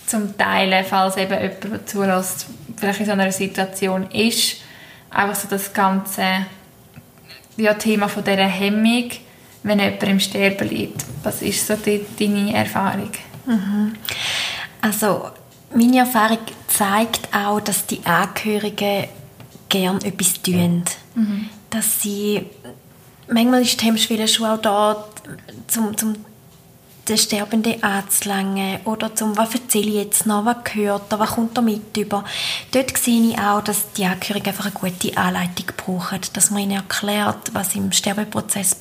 zum 0.08 0.38
Teilen, 0.38 0.86
falls 0.86 1.18
eben 1.18 1.34
jemand, 1.34 1.64
der 1.64 1.86
zulässt, 1.86 2.48
vielleicht 2.78 3.00
in 3.00 3.06
so 3.06 3.12
einer 3.12 3.32
Situation 3.32 4.10
ist. 4.12 4.58
Einfach 5.10 5.36
so 5.36 5.48
das 5.50 5.74
ganze 5.74 6.46
ja, 7.58 7.74
Thema 7.74 8.08
von 8.08 8.24
dieser 8.24 8.48
Hemmung, 8.48 9.10
wenn 9.64 9.80
jemand 9.80 10.04
im 10.04 10.20
Sterben 10.20 10.70
liegt. 10.70 11.06
Was 11.24 11.42
ist 11.42 11.66
so 11.66 11.76
die, 11.76 12.06
deine 12.20 12.54
Erfahrung? 12.54 13.12
Mhm. 13.46 13.96
Also 14.82 15.30
meine 15.74 16.00
Erfahrung 16.00 16.40
zeigt 16.68 17.34
auch, 17.34 17.60
dass 17.62 17.86
die 17.86 18.06
Angehörigen 18.06 19.06
gerne 19.70 20.06
etwas 20.06 20.42
tun. 20.42 20.84
Mhm. 21.16 21.50
Dass 21.70 22.02
sie, 22.02 22.46
manchmal 23.28 23.62
ist 23.62 23.82
die 23.82 23.86
Hemmschwelle 23.86 24.28
schon 24.28 24.48
auch 24.48 24.62
da, 24.62 25.06
zum, 25.68 25.98
zum 25.98 26.16
den 27.08 27.18
Sterbenden 27.18 27.84
anzulangen 27.84 28.80
oder 28.86 29.14
zum 29.16 29.38
«Was 29.38 29.54
erzähle 29.54 29.88
ich 29.88 29.96
jetzt 29.96 30.26
noch? 30.26 30.46
Was 30.46 30.64
gehört 30.64 31.12
er? 31.12 31.20
Was 31.20 31.32
kommt 31.32 31.58
er 31.58 31.62
mit 31.62 31.96
über?» 31.98 32.24
Dort 32.72 32.98
sehe 32.98 33.30
ich 33.30 33.38
auch, 33.38 33.62
dass 33.62 33.92
die 33.94 34.06
Angehörigen 34.06 34.48
einfach 34.48 34.66
eine 34.66 34.74
gute 34.74 35.16
Anleitung 35.18 35.68
brauchen, 35.78 36.22
dass 36.34 36.52
man 36.52 36.62
ihnen 36.62 36.72
erklärt, 36.78 37.54
was 37.54 37.76
im 37.76 37.92
Sterbeprozess 37.92 38.78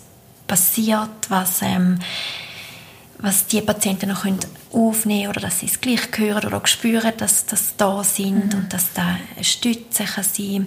passiert, 0.47 1.29
was, 1.29 1.63
ähm, 1.63 1.99
was 3.19 3.47
die 3.47 3.61
Patienten 3.61 4.09
noch 4.09 4.23
können 4.23 4.41
aufnehmen 4.73 5.29
oder 5.29 5.41
dass 5.41 5.61
sie 5.61 5.67
es 5.67 5.81
gleich 5.81 6.09
hören 6.17 6.47
oder 6.47 6.67
spüren, 6.67 7.13
dass 7.17 7.47
das 7.47 7.77
da 7.77 8.03
sind 8.03 8.53
mhm. 8.53 8.61
und 8.61 8.73
dass 8.73 8.93
da 8.95 9.17
eine 9.37 9.45
Stütze 9.45 10.05
kann 10.05 10.25
sein 10.25 10.67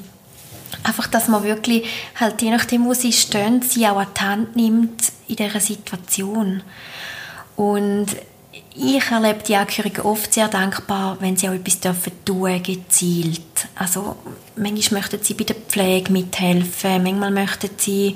Einfach, 0.83 1.07
dass 1.07 1.27
man 1.27 1.43
wirklich, 1.43 1.85
halt 2.15 2.41
je 2.41 2.51
nachdem, 2.51 2.85
wo 2.85 2.93
sie 2.93 3.13
stehen, 3.13 3.61
sie 3.61 3.87
auch 3.87 3.97
an 3.97 4.07
die 4.15 4.21
Hand 4.21 4.55
nimmt 4.55 5.11
in 5.27 5.35
dieser 5.35 5.59
Situation. 5.59 6.61
Und 7.57 8.05
ich 8.75 9.11
erlebe 9.11 9.43
die 9.45 9.55
Angehörigen 9.55 10.01
oft 10.01 10.33
sehr 10.33 10.47
dankbar, 10.47 11.17
wenn 11.19 11.35
sie 11.35 11.49
auch 11.49 11.53
etwas 11.53 11.79
dürfen 11.79 12.13
tun, 12.23 12.61
gezielt. 12.61 13.41
Also 13.75 14.15
manchmal 14.55 15.01
möchten 15.01 15.23
sie 15.23 15.33
bei 15.33 15.43
der 15.43 15.55
Pflege 15.55 16.11
mithelfen, 16.11 17.03
manchmal 17.03 17.31
möchten 17.31 17.71
sie 17.75 18.15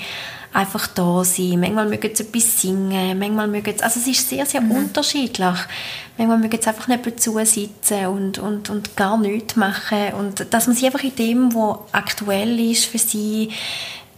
einfach 0.53 0.87
da 0.87 1.23
sein, 1.23 1.59
manchmal 1.59 1.87
mögen 1.87 2.13
sie 2.13 2.23
etwas 2.23 2.61
singen, 2.61 3.17
manchmal 3.17 3.47
mögen 3.47 3.73
sie, 3.75 3.83
also 3.83 3.99
es 3.99 4.07
ist 4.07 4.29
sehr, 4.29 4.45
sehr 4.45 4.61
mhm. 4.61 4.71
unterschiedlich. 4.71 5.57
Manchmal 6.17 6.37
mögen 6.37 6.61
sie 6.61 6.67
einfach 6.67 6.87
nicht 6.87 7.19
zusitzen 7.19 8.05
und, 8.07 8.37
und, 8.37 8.69
und 8.69 8.95
gar 8.95 9.17
nichts 9.17 9.55
machen 9.55 10.13
und 10.19 10.53
dass 10.53 10.67
man 10.67 10.75
sie 10.75 10.85
einfach 10.85 11.03
in 11.03 11.15
dem, 11.15 11.55
was 11.55 11.79
aktuell 11.93 12.59
ist 12.59 12.85
für 12.85 12.99
sie, 12.99 13.49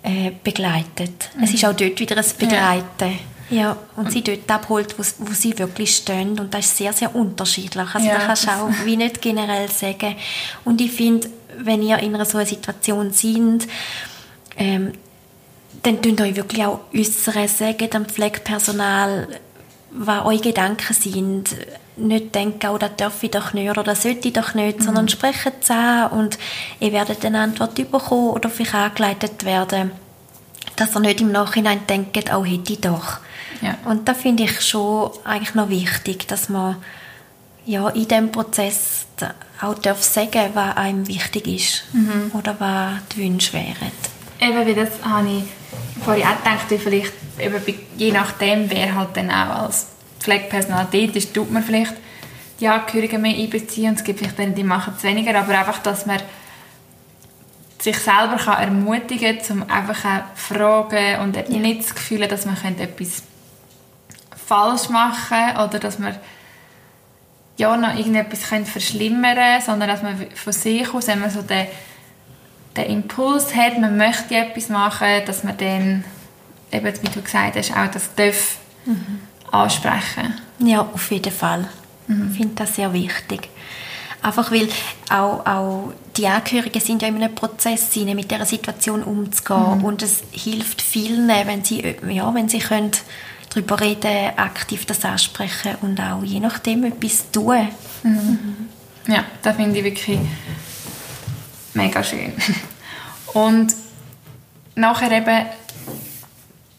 äh, 0.02 0.32
begleitet. 0.44 1.30
Mhm. 1.38 1.44
Es 1.44 1.54
ist 1.54 1.64
auch 1.64 1.74
dort 1.74 1.98
wieder 1.98 2.18
ein 2.18 2.26
Begleiten. 2.38 2.84
Ja. 3.00 3.33
Ja, 3.54 3.78
und 3.96 4.12
sie 4.12 4.24
dort 4.24 4.50
abholt, 4.50 4.98
wo, 4.98 5.04
wo 5.20 5.34
sie 5.34 5.58
wirklich 5.58 5.96
stehen. 5.96 6.40
Und 6.40 6.54
das 6.54 6.66
ist 6.66 6.78
sehr, 6.78 6.94
sehr 6.94 7.16
unterschiedlich. 7.16 7.94
Also 7.94 8.08
ja. 8.08 8.16
da 8.16 8.26
kannst 8.26 8.48
du 8.48 8.52
auch 8.52 8.70
wie 8.86 8.98
nicht 8.98 9.22
generell 9.22 9.70
sagen. 9.70 10.16
Und 10.66 10.82
ich 10.82 10.92
finde, 10.92 11.30
wenn 11.60 11.82
ihr 11.84 12.00
in 12.00 12.16
einer 12.16 12.26
so 12.26 12.38
einer 12.38 12.48
Situation 12.48 13.12
seid, 13.12 13.68
ähm, 14.58 14.94
dann 15.84 16.02
tun 16.02 16.20
euch 16.22 16.36
wirklich 16.36 16.66
auch 16.66 16.80
äußern, 16.94 17.48
sagen 17.48 17.90
dem 17.90 18.06
Pflegepersonal, 18.06 19.28
was 19.92 20.26
eure 20.26 20.40
Gedanken 20.40 20.94
sind. 20.94 21.56
Nicht 21.96 22.34
denken, 22.34 22.70
oh, 22.70 22.78
das 22.80 22.96
darf 22.98 23.22
ich 23.22 23.30
doch 23.30 23.54
nicht 23.54 23.70
oder 23.70 23.84
das 23.84 24.02
sollte 24.02 24.28
ich 24.30 24.34
doch 24.34 24.56
nicht, 24.56 24.80
mhm. 24.80 24.84
sondern 24.84 25.10
sprechen 25.10 25.52
es 25.62 25.70
an 25.70 26.10
und 26.12 26.40
ihr 26.80 26.92
werdet 26.92 27.24
eine 27.24 27.42
Antwort 27.42 27.76
bekommen 27.76 28.32
oder 28.32 28.50
vielleicht 28.50 28.74
angeleitet 28.74 29.46
werden, 29.46 29.92
dass 30.76 30.96
ihr 30.96 31.02
nicht 31.02 31.22
im 31.22 31.32
Nachhinein 31.32 31.86
denkt, 31.86 32.34
oh, 32.34 32.44
hätte 32.44 32.74
ich 32.74 32.82
doch. 32.82 33.20
Ja. 33.64 33.78
Und 33.86 34.08
da 34.08 34.14
finde 34.14 34.44
ich 34.44 34.62
schon 34.62 35.12
eigentlich 35.24 35.56
noch 35.56 35.70
wichtig, 35.70 36.28
dass 36.28 36.50
man 36.50 36.76
ja, 37.66 37.88
in 37.90 38.08
diesem 38.08 38.32
Prozess 38.32 39.06
auch 39.62 39.76
darf 39.76 40.04
sagen 40.04 40.50
was 40.54 40.76
einem 40.76 41.08
wichtig 41.08 41.48
ist 41.48 41.84
mhm. 41.94 42.32
oder 42.34 42.56
was 42.60 43.08
die 43.16 43.24
Wünsche 43.24 43.54
wären. 43.54 43.92
Eben, 44.42 44.68
wie 44.68 44.74
das 44.74 44.90
habe 45.02 45.30
ich 45.30 46.04
vorhin 46.04 46.26
auch 46.26 46.38
gedacht, 46.38 46.70
wie 46.70 46.78
vielleicht 46.78 47.14
eben 47.40 47.62
je 47.98 48.12
nachdem, 48.12 48.70
wer 48.70 48.96
halt 48.96 49.16
dann 49.16 49.32
auch 49.32 49.64
als 49.64 49.88
Pflegepersonal 50.20 50.88
dort 50.92 51.16
ist, 51.16 51.34
tut 51.34 51.52
man 51.52 51.64
vielleicht 51.64 51.94
die 52.60 52.68
Angehörigen 52.68 53.22
mehr 53.22 53.36
einbeziehen 53.36 53.90
und 53.90 54.00
es 54.00 54.04
gibt 54.04 54.20
vielleicht 54.20 54.40
dann, 54.40 54.54
die 54.54 54.64
machen 54.64 54.94
es 54.98 55.04
weniger, 55.04 55.38
aber 55.40 55.58
einfach, 55.58 55.80
dass 55.80 56.06
man 56.06 56.20
sich 57.80 57.98
selber 57.98 58.38
kann 58.38 58.62
ermutigen 58.62 59.40
kann, 59.40 59.62
um 59.62 59.70
einfach 59.70 60.06
auch 60.06 60.38
fragen 60.38 61.22
und 61.22 61.36
ja. 61.36 61.44
nicht 61.60 61.82
das 61.82 61.96
Gefühl 61.96 62.28
dass 62.28 62.46
man 62.46 62.56
etwas 62.80 63.24
falsch 64.46 64.90
machen 64.90 65.58
oder 65.58 65.80
dass 65.80 66.00
man 66.00 66.16
ja 67.58 67.76
noch 67.78 67.96
irgendetwas 67.96 68.44
verschlimmern 68.44 69.36
könnte, 69.36 69.66
sondern 69.66 69.90
dass 69.90 70.02
man 70.02 70.18
von 70.34 70.54
sich 70.54 70.94
aus, 70.94 71.08
wenn 71.08 71.20
man 71.20 71.30
so 71.30 71.42
den, 71.42 71.68
den 72.76 72.86
Impuls 72.86 73.56
hat, 73.56 73.80
man 73.80 73.98
möchte 73.98 74.36
etwas 74.36 74.70
machen, 74.70 75.08
dass 75.26 75.44
man 75.44 75.58
dann, 75.58 76.04
eben, 76.72 76.94
wie 77.02 77.10
du 77.10 77.22
gesagt 77.22 77.56
hast, 77.56 77.72
auch 77.72 77.88
das 77.92 78.14
darf 78.16 78.58
mhm. 78.86 79.20
ansprechen. 79.52 80.34
Ja, 80.60 80.82
auf 80.82 81.12
jeden 81.12 81.34
Fall. 81.34 81.68
Mhm. 82.08 82.30
Ich 82.32 82.38
finde 82.38 82.56
das 82.56 82.76
sehr 82.76 82.92
wichtig. 82.94 83.50
Einfach 84.22 84.52
weil 84.52 84.70
auch, 85.10 85.46
auch 85.46 85.94
die 86.16 86.28
Angehörigen 86.28 86.80
sind 86.80 87.02
ja 87.02 87.10
in 87.10 87.16
einem 87.18 87.36
Prozess, 87.36 87.94
mit 87.96 88.32
dieser 88.32 88.46
Situation 88.46 89.04
umzugehen. 89.04 89.80
Mhm. 89.80 89.84
Und 89.84 90.02
es 90.02 90.24
hilft 90.32 90.82
vielen, 90.82 91.28
wenn 91.28 91.64
sie, 91.64 91.96
ja, 92.10 92.34
wenn 92.34 92.48
sie 92.48 92.60
können 92.60 92.92
darüber 93.54 93.80
reden, 93.80 94.38
aktiv 94.38 94.86
das 94.86 95.06
ansprechen 95.06 95.76
und 95.82 96.00
auch 96.00 96.24
je 96.24 96.40
nachdem 96.40 96.84
etwas 96.86 97.32
tun. 97.32 97.70
Mhm. 98.04 98.70
Ja, 99.08 99.24
das 99.42 99.56
finde 99.56 99.80
ich 99.80 99.84
wirklich 99.84 100.20
mega 101.74 102.04
schön. 102.04 102.34
Und 103.34 103.74
nachher 104.76 105.12
eben, 105.12 105.46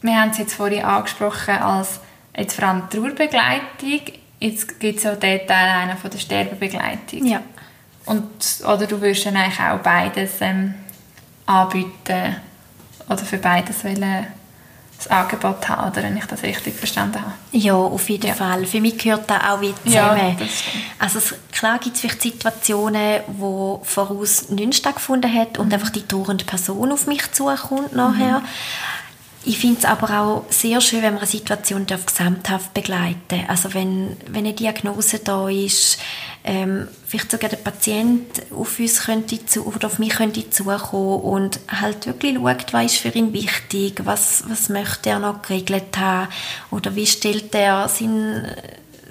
wir 0.01 0.15
haben 0.15 0.31
es 0.31 0.37
jetzt 0.37 0.55
vorhin 0.55 0.83
angesprochen 0.83 1.55
als 1.55 1.99
jetzt 2.35 2.55
vor 2.55 2.67
allem 2.67 2.89
Trauerbegleitung, 2.89 4.01
jetzt 4.39 4.79
gibt 4.79 4.99
es 4.99 5.05
auch 5.05 5.19
den 5.19 5.45
Teil 5.47 5.69
einer 5.69 5.97
von 5.97 6.09
der 6.09 6.17
Sterbebegleitung. 6.17 7.25
Ja. 7.25 7.41
Und, 8.05 8.23
oder 8.63 8.87
du 8.87 9.01
würdest 9.01 9.25
dann 9.25 9.35
eigentlich 9.35 9.59
auch 9.59 9.79
beides 9.79 10.33
ähm, 10.41 10.75
anbieten 11.45 12.35
oder 13.09 13.23
für 13.23 13.37
beides 13.37 13.83
wollen 13.83 14.27
das 15.05 15.17
Angebot 15.17 15.67
haben, 15.69 15.91
oder 15.91 16.03
wenn 16.03 16.17
ich 16.17 16.25
das 16.25 16.43
richtig 16.43 16.75
verstanden 16.75 17.21
habe. 17.21 17.33
Ja, 17.51 17.75
auf 17.75 18.09
jeden 18.09 18.27
ja. 18.27 18.33
Fall. 18.33 18.65
Für 18.65 18.81
mich 18.81 18.97
gehört 18.97 19.29
das 19.29 19.43
auch 19.43 19.61
wieder 19.61 19.75
zusammen. 19.83 20.37
Ja, 20.39 20.45
also 20.99 21.19
es, 21.19 21.33
klar 21.51 21.79
gibt 21.79 21.95
es 21.95 22.01
vielleicht 22.01 22.21
Situationen, 22.21 23.21
wo 23.27 23.81
voraus 23.83 24.49
nichts 24.49 24.77
stattgefunden 24.77 25.31
hat 25.33 25.57
und 25.57 25.67
mhm. 25.67 25.73
einfach 25.73 25.89
die 25.89 26.07
dauernde 26.07 26.45
Person 26.45 26.91
auf 26.91 27.07
mich 27.07 27.31
zukommt 27.31 27.93
nachher. 27.93 28.39
Mhm. 28.39 28.45
Ich 29.47 29.59
finde 29.59 29.77
es 29.77 29.85
aber 29.85 30.19
auch 30.19 30.45
sehr 30.49 30.81
schön, 30.81 31.03
wenn 31.03 31.13
man 31.13 31.21
eine 31.21 31.29
Situation 31.29 31.85
gesamthaft 31.85 32.73
begleiten 32.73 33.21
darf. 33.27 33.49
Also 33.49 33.73
wenn, 33.75 34.17
wenn 34.25 34.45
eine 34.45 34.53
Diagnose 34.53 35.19
da 35.19 35.47
ist, 35.47 35.99
ähm, 36.43 36.87
vielleicht 37.05 37.29
sogar 37.29 37.51
der 37.51 37.57
Patient 37.57 38.25
auf 38.51 38.79
uns 38.79 39.03
könnte 39.03 39.45
zu, 39.45 39.67
oder 39.67 39.85
auf 39.85 39.99
mich 39.99 40.13
könnte 40.13 40.49
zukommen 40.49 41.21
und 41.21 41.59
halt 41.67 42.07
wirklich 42.07 42.35
schaut, 42.35 42.73
was 42.73 42.85
ist 42.85 42.97
für 42.97 43.09
ihn 43.09 43.33
wichtig, 43.33 44.01
was, 44.03 44.43
was 44.47 44.69
möchte 44.69 45.11
er 45.11 45.19
noch 45.19 45.43
geregelt 45.43 45.95
haben 45.95 46.27
oder 46.71 46.95
wie 46.95 47.05
stellt 47.05 47.53
er 47.53 47.87
sein, 47.87 48.47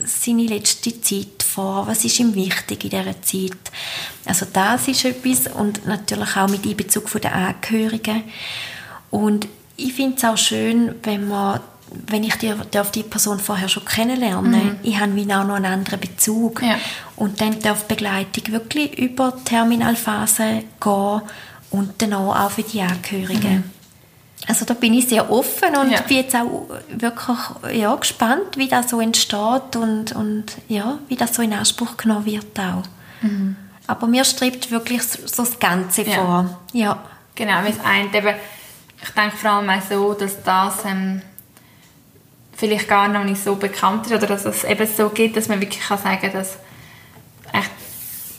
seine 0.04 0.46
letzte 0.46 1.00
Zeit 1.00 1.44
vor, 1.44 1.86
was 1.86 2.04
ist 2.04 2.18
ihm 2.18 2.34
wichtig 2.34 2.82
in 2.82 2.90
dieser 2.90 3.22
Zeit. 3.22 3.70
Also 4.24 4.46
das 4.52 4.88
ist 4.88 5.04
etwas 5.04 5.46
und 5.54 5.86
natürlich 5.86 6.36
auch 6.36 6.48
mit 6.48 6.66
Einbezug 6.66 7.08
der 7.20 7.34
Angehörigen. 7.34 8.24
Und 9.10 9.46
ich 9.76 9.92
finde 9.92 10.16
es 10.16 10.24
auch 10.24 10.36
schön, 10.36 10.94
wenn 11.02 11.28
man 11.28 11.60
wenn 12.06 12.24
ich 12.24 12.34
die, 12.36 12.52
darf 12.70 12.90
die 12.90 13.02
Person 13.02 13.38
vorher 13.38 13.68
schon 13.68 13.84
kennenlernen, 13.84 14.52
mhm. 14.52 14.76
ich 14.82 14.98
habe 14.98 15.14
wie 15.14 15.32
auch 15.32 15.44
noch 15.44 15.54
einen 15.54 15.66
anderen 15.66 16.00
Bezug 16.00 16.62
ja. 16.62 16.76
und 17.16 17.40
dann 17.40 17.60
darf 17.60 17.86
die 17.86 17.94
Begleitung 17.94 18.52
wirklich 18.52 18.98
über 18.98 19.32
die 19.38 19.44
Terminalphase 19.44 20.64
gehen 20.80 21.22
und 21.70 22.02
dann 22.02 22.14
auch 22.14 22.50
für 22.50 22.62
die 22.62 22.80
Angehörigen. 22.80 23.56
Mhm. 23.56 23.70
Also 24.46 24.64
da 24.64 24.74
bin 24.74 24.92
ich 24.92 25.08
sehr 25.08 25.30
offen 25.30 25.74
und 25.76 25.90
ja. 25.90 26.00
bin 26.02 26.18
jetzt 26.18 26.34
auch 26.34 26.68
wirklich 26.88 27.38
ja, 27.80 27.94
gespannt, 27.94 28.56
wie 28.56 28.68
das 28.68 28.90
so 28.90 29.00
entsteht 29.00 29.76
und, 29.76 30.12
und 30.12 30.44
ja, 30.68 30.98
wie 31.08 31.16
das 31.16 31.34
so 31.34 31.42
in 31.42 31.52
Anspruch 31.52 31.96
genommen 31.96 32.26
wird 32.26 32.58
auch. 32.58 32.82
Mhm. 33.22 33.56
Aber 33.86 34.06
mir 34.06 34.24
strebt 34.24 34.70
wirklich 34.70 35.02
so 35.02 35.44
das 35.44 35.58
Ganze 35.58 36.02
ja. 36.02 36.14
vor. 36.14 36.60
Ja. 36.72 37.02
Genau, 37.36 37.62
das 37.66 37.84
eine 37.84 38.14
eben 38.14 38.34
ich 39.04 39.10
denke 39.10 39.36
vor 39.36 39.50
allem 39.50 39.68
auch 39.68 39.82
so, 39.82 40.14
dass 40.14 40.42
das 40.42 40.84
ähm, 40.86 41.20
vielleicht 42.56 42.88
gar 42.88 43.06
noch 43.08 43.24
nicht 43.24 43.42
so 43.42 43.56
bekannt 43.56 44.06
ist 44.06 44.12
oder 44.12 44.26
dass 44.26 44.46
es 44.46 44.64
eben 44.64 44.86
so 44.86 45.10
gibt, 45.10 45.36
dass 45.36 45.48
man 45.48 45.60
wirklich 45.60 45.82
kann 45.82 45.98
sagen 45.98 46.30
dass 46.32 46.56
echt 47.52 47.70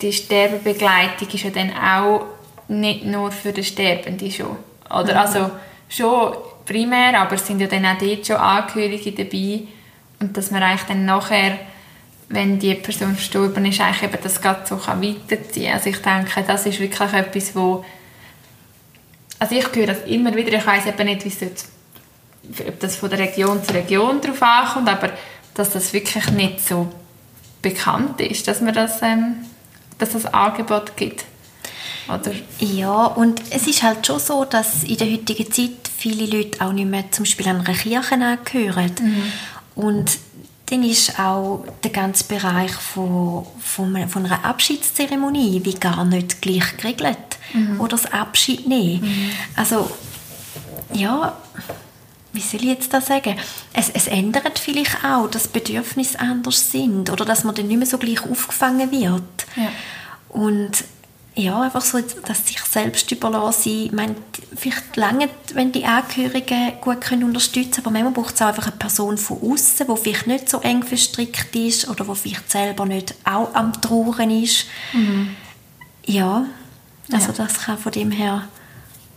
die 0.01 0.11
Sterbebegleitung 0.11 1.29
ist 1.29 1.43
ja 1.43 1.51
dann 1.51 1.71
auch 1.71 2.25
nicht 2.67 3.05
nur 3.05 3.31
für 3.31 3.51
den 3.51 3.63
Sterbenden 3.63 4.31
schon. 4.31 4.57
Oder 4.89 5.13
mhm. 5.13 5.19
also 5.19 5.51
schon 5.87 6.35
primär, 6.65 7.19
aber 7.19 7.35
es 7.35 7.45
sind 7.45 7.61
ja 7.61 7.67
dann 7.67 7.85
auch 7.85 7.97
dort 7.99 8.25
schon 8.25 8.37
Angehörige 8.37 9.11
dabei 9.11 9.67
und 10.19 10.35
dass 10.35 10.49
man 10.49 10.63
eigentlich 10.63 10.87
dann 10.87 11.05
nachher, 11.05 11.59
wenn 12.29 12.57
die 12.57 12.73
Person 12.73 13.13
verstorben 13.13 13.65
ist, 13.65 13.79
eigentlich 13.79 14.01
eben 14.01 14.23
das 14.23 14.41
Ganze 14.41 14.75
so 14.75 14.87
weiterziehen 14.87 15.65
kann. 15.65 15.73
Also 15.75 15.89
ich 15.91 16.01
denke, 16.01 16.43
das 16.47 16.65
ist 16.65 16.79
wirklich 16.79 17.13
etwas, 17.13 17.55
wo 17.55 17.85
also 19.39 19.55
ich 19.55 19.65
höre 19.73 19.87
das 19.87 19.99
immer 20.05 20.35
wieder, 20.35 20.53
ich 20.57 20.65
weiß 20.65 20.85
eben 20.85 21.05
nicht, 21.05 21.25
wie 21.25 21.47
ob 22.67 22.79
das 22.79 22.95
von 22.95 23.09
der 23.09 23.19
Region 23.19 23.63
zu 23.63 23.73
Region 23.73 24.21
drauf 24.21 24.41
ankommt, 24.41 24.87
aber 24.87 25.11
dass 25.55 25.71
das 25.71 25.93
wirklich 25.93 26.29
nicht 26.31 26.65
so 26.67 26.91
bekannt 27.61 28.21
ist, 28.21 28.47
dass 28.47 28.61
man 28.61 28.73
das, 28.73 29.01
ähm, 29.01 29.37
dass 29.97 30.11
das 30.11 30.25
Angebot 30.25 30.95
gibt. 30.95 31.25
Oder? 32.07 32.31
Ja, 32.59 33.05
und 33.05 33.41
es 33.49 33.65
ist 33.65 33.81
halt 33.81 34.05
schon 34.05 34.19
so, 34.19 34.45
dass 34.45 34.83
in 34.83 34.97
der 34.97 35.11
heutigen 35.11 35.51
Zeit 35.51 35.89
viele 35.97 36.25
Leute 36.25 36.63
auch 36.63 36.71
nicht 36.71 36.87
mehr 36.87 37.11
zum 37.11 37.23
Beispiel 37.23 37.47
an 37.47 37.65
einer 37.65 37.73
Kirche 37.73 38.13
angehören. 38.13 38.91
Mhm. 39.01 39.31
Und 39.75 40.17
dann 40.67 40.83
ist 40.83 41.19
auch 41.19 41.65
der 41.83 41.91
ganze 41.91 42.25
Bereich 42.25 42.71
von, 42.71 43.45
von, 43.59 44.07
von 44.07 44.25
einer 44.25 44.45
Abschiedszeremonie 44.45 45.61
wie 45.63 45.73
gar 45.73 46.05
nicht 46.05 46.41
gleich 46.41 46.77
geregelt. 46.77 47.17
Mhm. 47.53 47.79
Oder 47.79 47.97
das 47.97 48.11
Abschied 48.11 48.67
nehmen. 48.67 49.01
Mhm. 49.01 49.31
Also, 49.55 49.89
ja, 50.93 51.37
wie 52.33 52.41
soll 52.41 52.61
ich 52.61 52.67
jetzt 52.67 52.93
das 52.93 53.07
sagen? 53.07 53.37
Es, 53.73 53.89
es 53.89 54.07
ändert 54.07 54.59
vielleicht 54.59 55.03
auch, 55.03 55.27
dass 55.29 55.47
Bedürfnisse 55.47 56.19
anders 56.19 56.71
sind 56.71 57.09
oder 57.09 57.25
dass 57.25 57.43
man 57.43 57.55
dann 57.55 57.67
nicht 57.67 57.77
mehr 57.77 57.87
so 57.87 57.97
gleich 57.97 58.23
aufgefangen 58.23 58.91
wird. 58.91 59.45
Ja. 59.55 59.69
Und 60.29 60.83
ja, 61.37 61.61
einfach 61.61 61.81
so, 61.81 61.99
dass 62.25 62.47
sich 62.47 62.59
selbst 62.59 63.11
überlassen. 63.11 63.85
Ich 63.85 63.91
meine, 63.91 64.15
vielleicht 64.55 64.95
lange, 64.95 65.29
wenn 65.53 65.71
die 65.71 65.85
Angehörigen 65.85 66.73
gut 66.79 67.01
können 67.01 67.25
unterstützen 67.25 67.83
können, 67.83 67.87
aber 67.87 67.91
manchmal 67.91 68.13
braucht 68.13 68.35
es 68.35 68.41
auch 68.41 68.47
einfach 68.47 68.67
eine 68.67 68.77
Person 68.77 69.17
von 69.17 69.41
außen, 69.41 69.85
die 69.87 70.01
vielleicht 70.01 70.27
nicht 70.27 70.49
so 70.49 70.61
eng 70.61 70.83
verstrickt 70.83 71.53
ist 71.55 71.89
oder 71.89 72.05
die 72.05 72.15
vielleicht 72.15 72.51
selber 72.51 72.85
nicht 72.85 73.15
auch 73.25 73.53
am 73.53 73.73
Trauern 73.81 74.31
ist. 74.31 74.65
Mhm. 74.93 75.35
Ja, 76.05 76.45
also 77.11 77.27
ja. 77.27 77.33
das 77.33 77.59
kann 77.59 77.77
von 77.77 77.91
dem 77.91 78.11
her 78.11 78.47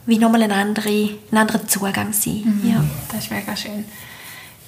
wie 0.06 0.18
nochmal 0.18 0.42
ein, 0.42 0.52
andere, 0.52 0.88
ein 0.88 1.36
anderer 1.36 1.66
Zugang 1.66 2.12
sein. 2.12 2.60
Mhm. 2.62 2.70
Ja. 2.70 2.84
Das 3.12 3.24
ist 3.24 3.30
mega 3.30 3.54
schön. 3.54 3.84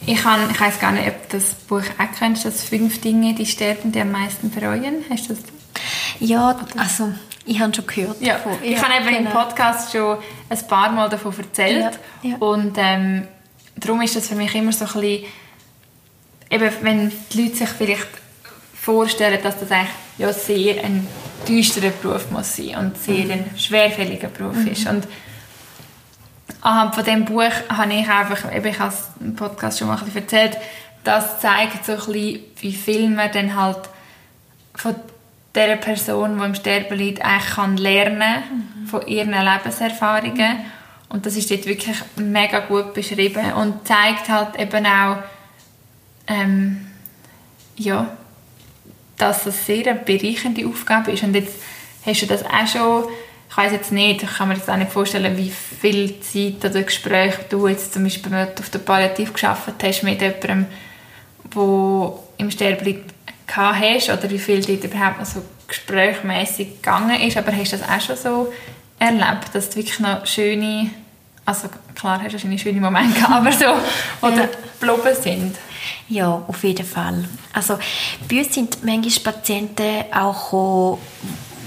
Ich, 0.07 0.23
kann, 0.23 0.51
ich 0.51 0.61
weiß 0.61 0.79
gar 0.81 0.93
nicht, 0.93 1.09
ob 1.09 1.29
du 1.29 1.39
das 1.39 1.55
Buch 1.55 1.83
auch 1.99 2.19
kennst, 2.19 2.45
das 2.45 2.65
«Fünf 2.65 3.01
Dinge, 3.01 3.35
die 3.35 3.47
sterben, 3.47 3.93
die 3.93 4.01
am 4.01 4.13
meisten 4.13 4.51
bereuen». 4.51 5.05
Hast 5.11 5.29
du 5.29 5.35
das? 5.35 5.43
Ja, 6.21 6.57
also 6.77 7.13
ich 7.47 7.59
habe 7.59 7.75
schon 7.75 7.87
gehört. 7.87 8.21
Ja. 8.21 8.35
Davon. 8.35 8.59
Ich 8.63 8.73
ja, 8.73 8.83
habe 8.83 9.03
eben 9.03 9.17
genau. 9.17 9.31
im 9.31 9.37
Podcast 9.37 9.93
schon 9.93 10.19
ein 10.49 10.67
paar 10.67 10.93
Mal 10.93 11.09
davon 11.09 11.35
erzählt. 11.37 11.99
Ja, 12.23 12.31
ja. 12.31 12.37
Und 12.37 12.75
ähm, 12.77 13.27
darum 13.77 14.03
ist 14.03 14.17
das 14.17 14.29
für 14.29 14.35
mich 14.35 14.55
immer 14.55 14.73
so 14.73 14.85
ein 14.85 14.93
bisschen, 14.93 15.25
eben, 16.51 16.71
wenn 16.83 17.13
die 17.33 17.43
Leute 17.43 17.57
sich 17.57 17.69
vielleicht 17.71 18.09
vorstellen, 18.75 19.39
dass 19.43 19.59
das 19.59 19.71
eigentlich 19.71 19.89
ja 20.19 20.33
sehr 20.33 20.85
ein 20.85 21.07
düsterer 21.49 21.91
Beruf 21.91 22.31
muss 22.31 22.57
sein 22.57 22.77
und 22.77 22.99
sehr 22.99 23.25
mhm. 23.25 23.31
ein 23.31 23.51
schwerfälliger 23.57 24.29
Beruf 24.29 24.57
mhm. 24.57 24.69
ist. 24.69 24.87
Und 24.87 25.07
anhand 26.61 26.95
von 26.95 27.05
diesem 27.05 27.25
Buch 27.25 27.53
habe 27.69 27.93
ich 27.93 28.09
einfach, 28.09 28.55
eben, 28.55 28.67
ich 28.67 28.79
habe 28.79 28.93
es 28.93 29.09
im 29.21 29.35
Podcast 29.35 29.79
schon 29.79 29.89
mal 29.89 29.99
ein 29.99 30.05
bisschen 30.05 30.23
erzählt, 30.23 30.57
das 31.05 31.41
zeigt 31.41 31.85
so 31.85 31.93
ein 31.93 31.99
bisschen, 31.99 32.41
wie 32.61 32.73
viel 32.73 33.09
man 33.09 33.33
dann 33.33 33.57
halt 33.57 33.89
von 34.75 34.95
der 35.55 35.77
Person, 35.77 36.39
die 36.39 36.45
im 36.45 36.55
Sterben 36.55 36.97
liegt, 36.97 37.25
eigentlich 37.25 37.55
kann 37.55 37.77
lernen 37.77 38.43
mhm. 38.83 38.87
von 38.87 39.07
ihren 39.07 39.31
Lebenserfahrungen. 39.31 40.59
Mhm. 40.59 40.65
Und 41.09 41.27
das 41.27 41.37
ist 41.37 41.51
dort 41.51 41.67
wirklich 41.67 41.97
mega 42.17 42.61
gut 42.61 42.95
beschrieben 42.95 43.53
und 43.55 43.87
zeigt 43.87 44.29
halt 44.29 44.57
eben 44.57 44.87
auch, 44.87 45.17
ähm, 46.29 46.87
ja, 47.77 48.17
dass 49.21 49.45
das 49.45 49.67
sehr 49.67 49.87
eine 49.87 50.01
bereichernde 50.01 50.67
Aufgabe 50.67 51.13
ist. 51.13 51.23
Und 51.23 51.35
jetzt 51.35 51.55
hast 52.05 52.23
du 52.23 52.27
das 52.27 52.45
auch 52.45 52.67
schon, 52.67 53.05
ich 53.51 53.57
weiß 53.57 53.73
jetzt 53.73 53.93
nicht, 53.93 54.23
ich 54.23 54.31
kann 54.31 54.49
mir 54.49 54.55
jetzt 54.55 54.71
auch 54.71 54.77
nicht 54.77 54.91
vorstellen, 54.91 55.37
wie 55.37 55.51
viel 55.51 56.21
Zeit 56.21 56.71
oder 56.71 56.83
Gespräch 56.83 57.35
du 57.49 57.67
jetzt 57.69 57.93
zum 57.93 58.05
Beispiel 58.05 58.35
auf 58.59 58.71
der 58.71 58.79
Palliativ 58.79 59.33
geschafft 59.33 59.75
hast 59.83 60.03
mit 60.03 60.21
jemandem, 60.21 60.67
der 61.55 62.13
im 62.39 62.51
Sterben 62.51 62.85
liegt, 62.85 63.15
hast 63.57 64.11
oder 64.11 64.31
wie 64.31 64.39
viel 64.39 64.63
dort 64.63 64.85
überhaupt 64.85 65.19
noch 65.19 65.27
so 65.27 65.43
gesprächmäßig 65.67 66.77
gegangen 66.77 67.21
ist, 67.21 67.37
aber 67.37 67.53
hast 67.53 67.73
du 67.73 67.79
das 67.79 67.89
auch 67.89 68.01
schon 68.01 68.17
so 68.17 68.53
erlebt, 68.99 69.53
dass 69.53 69.71
du 69.71 69.77
wirklich 69.77 69.99
noch 69.99 70.25
schöne, 70.27 70.91
also 71.45 71.69
klar 71.95 72.19
hast 72.19 72.29
du 72.29 72.33
wahrscheinlich 72.35 72.63
schöne 72.63 72.81
Momente 72.81 73.19
gehabt, 73.21 73.33
aber 73.33 73.53
so, 73.53 74.27
oder 74.27 74.49
ja. 75.07 75.15
sind? 75.15 75.57
Ja, 76.09 76.43
auf 76.47 76.65
jeden 76.65 76.87
Fall. 76.87 77.29
Also 77.53 77.79
bei 78.29 78.39
uns 78.39 78.55
sind 78.55 78.85
manchmal 78.85 79.35
Patienten 79.35 80.05
auch 80.13 80.51
gekommen, 80.51 80.99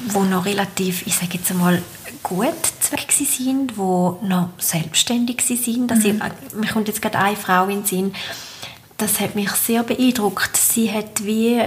die 0.06 0.30
noch 0.30 0.46
relativ, 0.46 1.08
ich 1.08 1.16
sage 1.16 1.34
jetzt 1.34 1.52
einmal, 1.52 1.82
gut 2.22 2.48
weg 2.92 3.12
sind, 3.12 3.72
die 3.72 4.28
noch 4.28 4.50
selbstständig 4.58 5.42
sind. 5.42 5.92
Also, 5.92 6.10
mhm. 6.10 6.22
Mir 6.56 6.68
kommt 6.72 6.88
jetzt 6.88 7.02
gerade 7.02 7.20
eine 7.20 7.36
Frau 7.36 7.64
in 7.66 7.82
den 7.82 7.86
Sinn, 7.86 8.14
das 8.98 9.20
hat 9.20 9.36
mich 9.36 9.50
sehr 9.52 9.84
beeindruckt. 9.84 10.56
Sie 10.56 10.92
hat 10.92 11.26
wie 11.26 11.60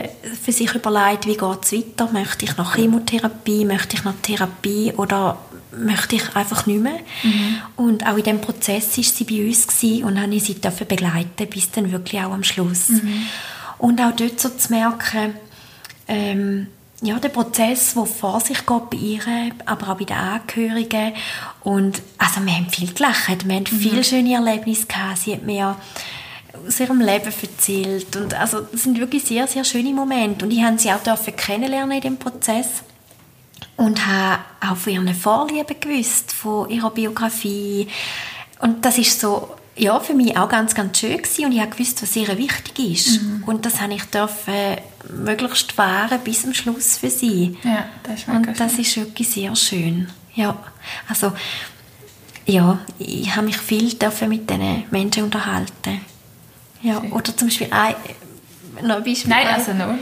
für 0.43 0.53
sich 0.53 0.75
überlegt, 0.75 1.27
wie 1.27 1.37
geht 1.37 1.65
es 1.65 1.73
weiter? 1.73 2.09
Möchte 2.13 2.45
ich 2.45 2.57
noch 2.57 2.75
Chemotherapie? 2.75 3.65
Möchte 3.65 3.97
ich 3.97 4.05
noch 4.05 4.15
Therapie? 4.23 4.93
Oder 4.97 5.37
möchte 5.77 6.17
ich 6.17 6.35
einfach 6.35 6.67
nicht 6.67 6.81
mehr? 6.81 7.01
Mhm. 7.23 7.59
Und 7.77 8.07
auch 8.07 8.17
in 8.17 8.25
diesem 8.25 8.41
Prozess 8.41 8.97
war 8.97 9.05
sie 9.05 9.25
bei 9.25 9.47
uns 9.47 9.67
und 10.03 10.21
habe 10.21 10.41
sie 10.41 10.61
dafür 10.61 10.87
begleiten, 10.87 11.49
bis 11.49 11.71
dann 11.71 11.93
wirklich 11.93 12.21
auch 12.23 12.33
am 12.33 12.45
Schluss. 12.45 12.89
Mhm. 12.89 13.27
Und 13.79 14.01
auch 14.01 14.13
dort 14.13 14.41
so 14.41 14.49
zu 14.49 14.73
merken, 14.73 15.35
ähm, 16.09 16.69
ja, 17.03 17.19
der 17.19 17.29
Prozess, 17.29 17.95
der 17.95 18.07
vor 18.07 18.41
sich 18.41 18.65
geht 18.65 18.91
bei 18.91 18.97
ihr, 18.97 19.21
aber 19.67 19.91
auch 19.91 19.99
bei 19.99 20.05
den 20.05 20.17
Angehörigen. 20.17 21.13
Und 21.63 22.01
also 22.17 22.45
wir 22.45 22.55
haben 22.55 22.71
viel 22.71 22.93
gelacht, 22.93 23.47
wir 23.47 23.55
haben 23.55 23.65
mhm. 23.71 23.79
viele 23.79 24.03
schöne 24.03 24.35
Erlebnisse 24.35 24.87
gehabt. 24.87 25.19
Sie 25.19 25.33
hat 25.33 25.43
mir 25.43 25.77
aus 26.67 26.81
ihrem 26.81 27.01
Leben 27.01 27.33
erzählt. 27.43 28.17
Und 28.17 28.35
also, 28.35 28.61
das 28.61 28.83
sind 28.83 28.99
wirklich 28.99 29.25
sehr, 29.25 29.47
sehr 29.47 29.65
schöne 29.65 29.93
Momente. 29.93 30.45
Und 30.45 30.51
ich 30.51 30.63
habe 30.63 30.79
sie 30.79 30.91
auch 30.91 31.03
dürfen 31.03 31.37
kennenlernen 31.37 31.97
in 31.97 32.01
dem 32.01 32.17
Prozess 32.17 32.83
und 33.77 34.07
habe 34.07 34.43
auch 34.61 34.77
von 34.77 34.93
ihren 34.93 35.15
Vorlieben 35.15 35.77
gewusst, 35.81 36.33
von 36.33 36.69
ihrer 36.71 36.91
Biografie. 36.91 37.89
Und 38.61 38.85
das 38.85 38.99
ist 38.99 39.21
so, 39.21 39.55
ja, 39.77 40.01
für 40.01 40.15
mich 40.15 40.37
auch 40.37 40.49
ganz, 40.49 40.75
ganz 40.75 40.99
schön 40.99 41.19
gewesen. 41.19 41.45
und 41.45 41.53
ich 41.53 41.61
habe 41.61 41.71
gewusst, 41.71 42.03
was 42.03 42.17
ihr 42.17 42.39
wichtig 42.39 42.79
ist. 42.93 43.23
Mhm. 43.23 43.45
Und 43.45 43.67
das 43.67 43.81
habe 43.81 43.93
ich 43.95 44.05
dürfen 44.05 44.79
möglichst 45.11 45.77
wahren 45.77 46.19
bis 46.25 46.43
zum 46.43 46.55
Schluss 46.55 46.97
für 46.97 47.11
sie. 47.11 47.57
Ja, 47.63 47.85
das 48.03 48.21
ist 48.21 48.29
Und 48.29 48.59
das 48.59 48.73
schön. 48.73 48.81
ist 48.81 48.97
wirklich 48.97 49.29
sehr 49.29 49.55
schön. 49.55 50.09
Ja, 50.35 50.57
also 51.09 51.33
ja, 52.47 52.79
ich 52.99 53.35
habe 53.35 53.47
mich 53.47 53.59
viel 53.59 53.95
dürfen 53.95 54.29
mit 54.29 54.49
diesen 54.49 54.85
Menschen 54.91 55.25
unterhalten. 55.25 56.01
Ja, 56.83 57.03
oder 57.11 57.37
zum 57.37 57.49
Beispiel 57.49 57.69
ein, 57.71 57.95
noch 58.83 59.03
Beispiel. 59.03 59.31
Nein, 59.31 59.47
also 59.49 59.73
noch. 59.73 59.95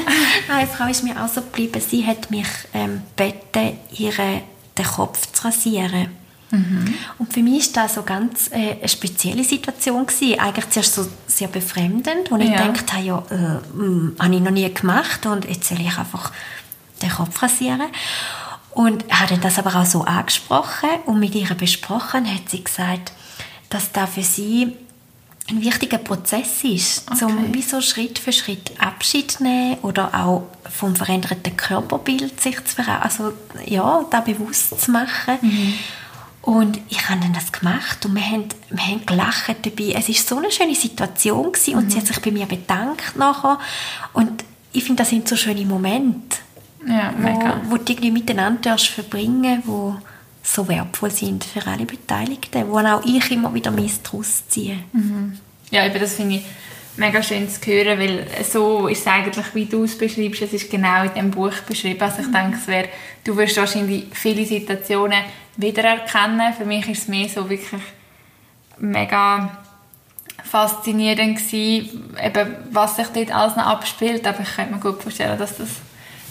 eine 0.48 0.66
Frau 0.66 0.88
ist 0.88 1.04
mir 1.04 1.22
auch 1.22 1.28
so 1.28 1.40
geblieben, 1.40 1.80
sie 1.80 2.06
hat 2.06 2.30
mich 2.30 2.46
ähm, 2.74 3.02
gebeten, 3.16 3.78
ihre, 3.96 4.42
den 4.76 4.84
Kopf 4.84 5.30
zu 5.32 5.44
rasieren. 5.44 6.08
Mhm. 6.50 6.94
Und 7.18 7.32
für 7.32 7.42
mich 7.42 7.74
war 7.74 7.84
das 7.84 7.94
so 7.94 8.02
ganz 8.02 8.50
äh, 8.52 8.76
eine 8.78 8.88
spezielle 8.88 9.42
Situation 9.42 10.06
gewesen. 10.06 10.38
Eigentlich 10.38 10.68
zuerst 10.70 10.94
so 10.94 11.06
sehr 11.26 11.48
befremdend, 11.48 12.30
wo 12.30 12.36
ja. 12.36 12.44
ich 12.44 12.50
gedacht 12.50 12.92
habe, 12.92 13.04
ja, 13.04 13.22
äh, 13.30 13.76
mh, 13.76 14.12
habe 14.22 14.34
ich 14.34 14.40
noch 14.40 14.50
nie 14.50 14.72
gemacht 14.72 15.24
und 15.24 15.46
jetzt 15.46 15.68
soll 15.68 15.80
ich 15.80 15.98
einfach 15.98 16.30
den 17.00 17.10
Kopf 17.10 17.42
rasieren. 17.42 17.88
Und 18.72 19.04
habe 19.10 19.38
das 19.38 19.58
aber 19.58 19.76
auch 19.76 19.86
so 19.86 20.02
angesprochen 20.04 20.88
und 21.06 21.20
mit 21.20 21.34
ihr 21.34 21.54
besprochen, 21.54 22.26
hat 22.26 22.48
sie 22.48 22.64
gesagt, 22.64 23.12
dass 23.68 23.92
da 23.92 24.06
für 24.06 24.22
sie 24.22 24.76
ein 25.52 25.62
wichtiger 25.62 25.98
Prozess 25.98 26.64
ist, 26.64 27.10
okay. 27.10 27.24
um 27.24 27.54
wie 27.54 27.62
so 27.62 27.80
Schritt 27.80 28.18
für 28.18 28.32
Schritt 28.32 28.72
Abschied 28.80 29.32
zu 29.32 29.42
nehmen 29.42 29.78
oder 29.82 30.14
auch 30.14 30.44
vom 30.70 30.96
veränderten 30.96 31.56
Körperbild 31.56 32.40
sich 32.40 32.64
zu 32.64 32.82
also 32.86 33.32
ja, 33.66 34.04
da 34.10 34.20
bewusst 34.20 34.80
zu 34.80 34.90
machen. 34.90 35.38
Mhm. 35.40 35.74
Und 36.42 36.80
ich 36.88 37.08
habe 37.08 37.20
dann 37.20 37.32
das 37.32 37.52
gemacht 37.52 38.04
und 38.04 38.16
wir 38.16 38.24
haben, 38.24 38.46
wir 38.68 38.84
haben 38.84 39.06
gelacht 39.06 39.54
dabei. 39.62 39.94
Es 39.96 40.08
war 40.08 40.14
so 40.14 40.38
eine 40.38 40.50
schöne 40.50 40.74
Situation 40.74 41.52
gewesen 41.52 41.74
und 41.76 41.84
mhm. 41.84 41.90
sie 41.90 41.98
hat 41.98 42.06
sich 42.06 42.20
bei 42.20 42.32
mir 42.32 42.46
bedankt 42.46 43.16
nachher. 43.16 43.60
Und 44.12 44.44
ich 44.72 44.82
finde, 44.82 45.02
das 45.02 45.10
sind 45.10 45.28
so 45.28 45.36
schöne 45.36 45.64
Momente, 45.64 46.38
ja, 46.86 47.14
wo, 47.16 47.70
wo 47.70 47.76
du 47.76 47.92
irgendwie 47.92 48.10
miteinander 48.10 48.76
verbringen 48.76 49.62
wo 49.66 49.96
so 50.42 50.68
wertvoll 50.68 51.10
sind 51.10 51.44
für 51.44 51.66
alle 51.66 51.86
Beteiligten, 51.86 52.68
wo 52.68 52.78
auch 52.78 53.04
ich 53.04 53.30
immer 53.30 53.54
wieder 53.54 53.70
Misstraus 53.70 54.48
ziehe. 54.48 54.78
Mhm. 54.92 55.38
Ja, 55.70 55.86
eben 55.86 56.00
das 56.00 56.14
finde 56.14 56.36
ich 56.36 56.42
mega 56.96 57.22
schön 57.22 57.48
zu 57.48 57.60
hören, 57.66 57.98
weil 57.98 58.26
so 58.44 58.88
ist 58.88 59.00
es 59.00 59.06
eigentlich, 59.06 59.54
wie 59.54 59.64
du 59.66 59.84
es 59.84 59.96
beschreibst, 59.96 60.42
es 60.42 60.52
ist 60.52 60.70
genau 60.70 61.04
in 61.04 61.14
dem 61.14 61.30
Buch 61.30 61.54
beschrieben. 61.66 62.02
Also 62.02 62.20
ich 62.20 62.28
mhm. 62.28 62.32
denke, 62.32 62.58
es 62.60 62.66
wär, 62.66 62.84
du 63.24 63.36
wirst 63.36 63.56
wahrscheinlich 63.56 64.06
viele 64.12 64.44
Situationen 64.44 65.22
wiedererkennen. 65.56 66.52
Für 66.54 66.64
mich 66.64 66.88
ist 66.88 67.02
es 67.02 67.08
mehr 67.08 67.28
so 67.28 67.48
wirklich 67.48 67.80
mega 68.78 69.58
faszinierend 70.44 71.38
gewesen, 71.38 72.14
eben, 72.22 72.56
was 72.70 72.96
sich 72.96 73.06
dort 73.08 73.34
alles 73.34 73.56
noch 73.56 73.66
abspielt. 73.66 74.26
Aber 74.26 74.40
ich 74.40 74.54
könnte 74.54 74.74
mir 74.74 74.80
gut 74.80 75.02
vorstellen, 75.02 75.38
dass 75.38 75.56
das 75.56 75.68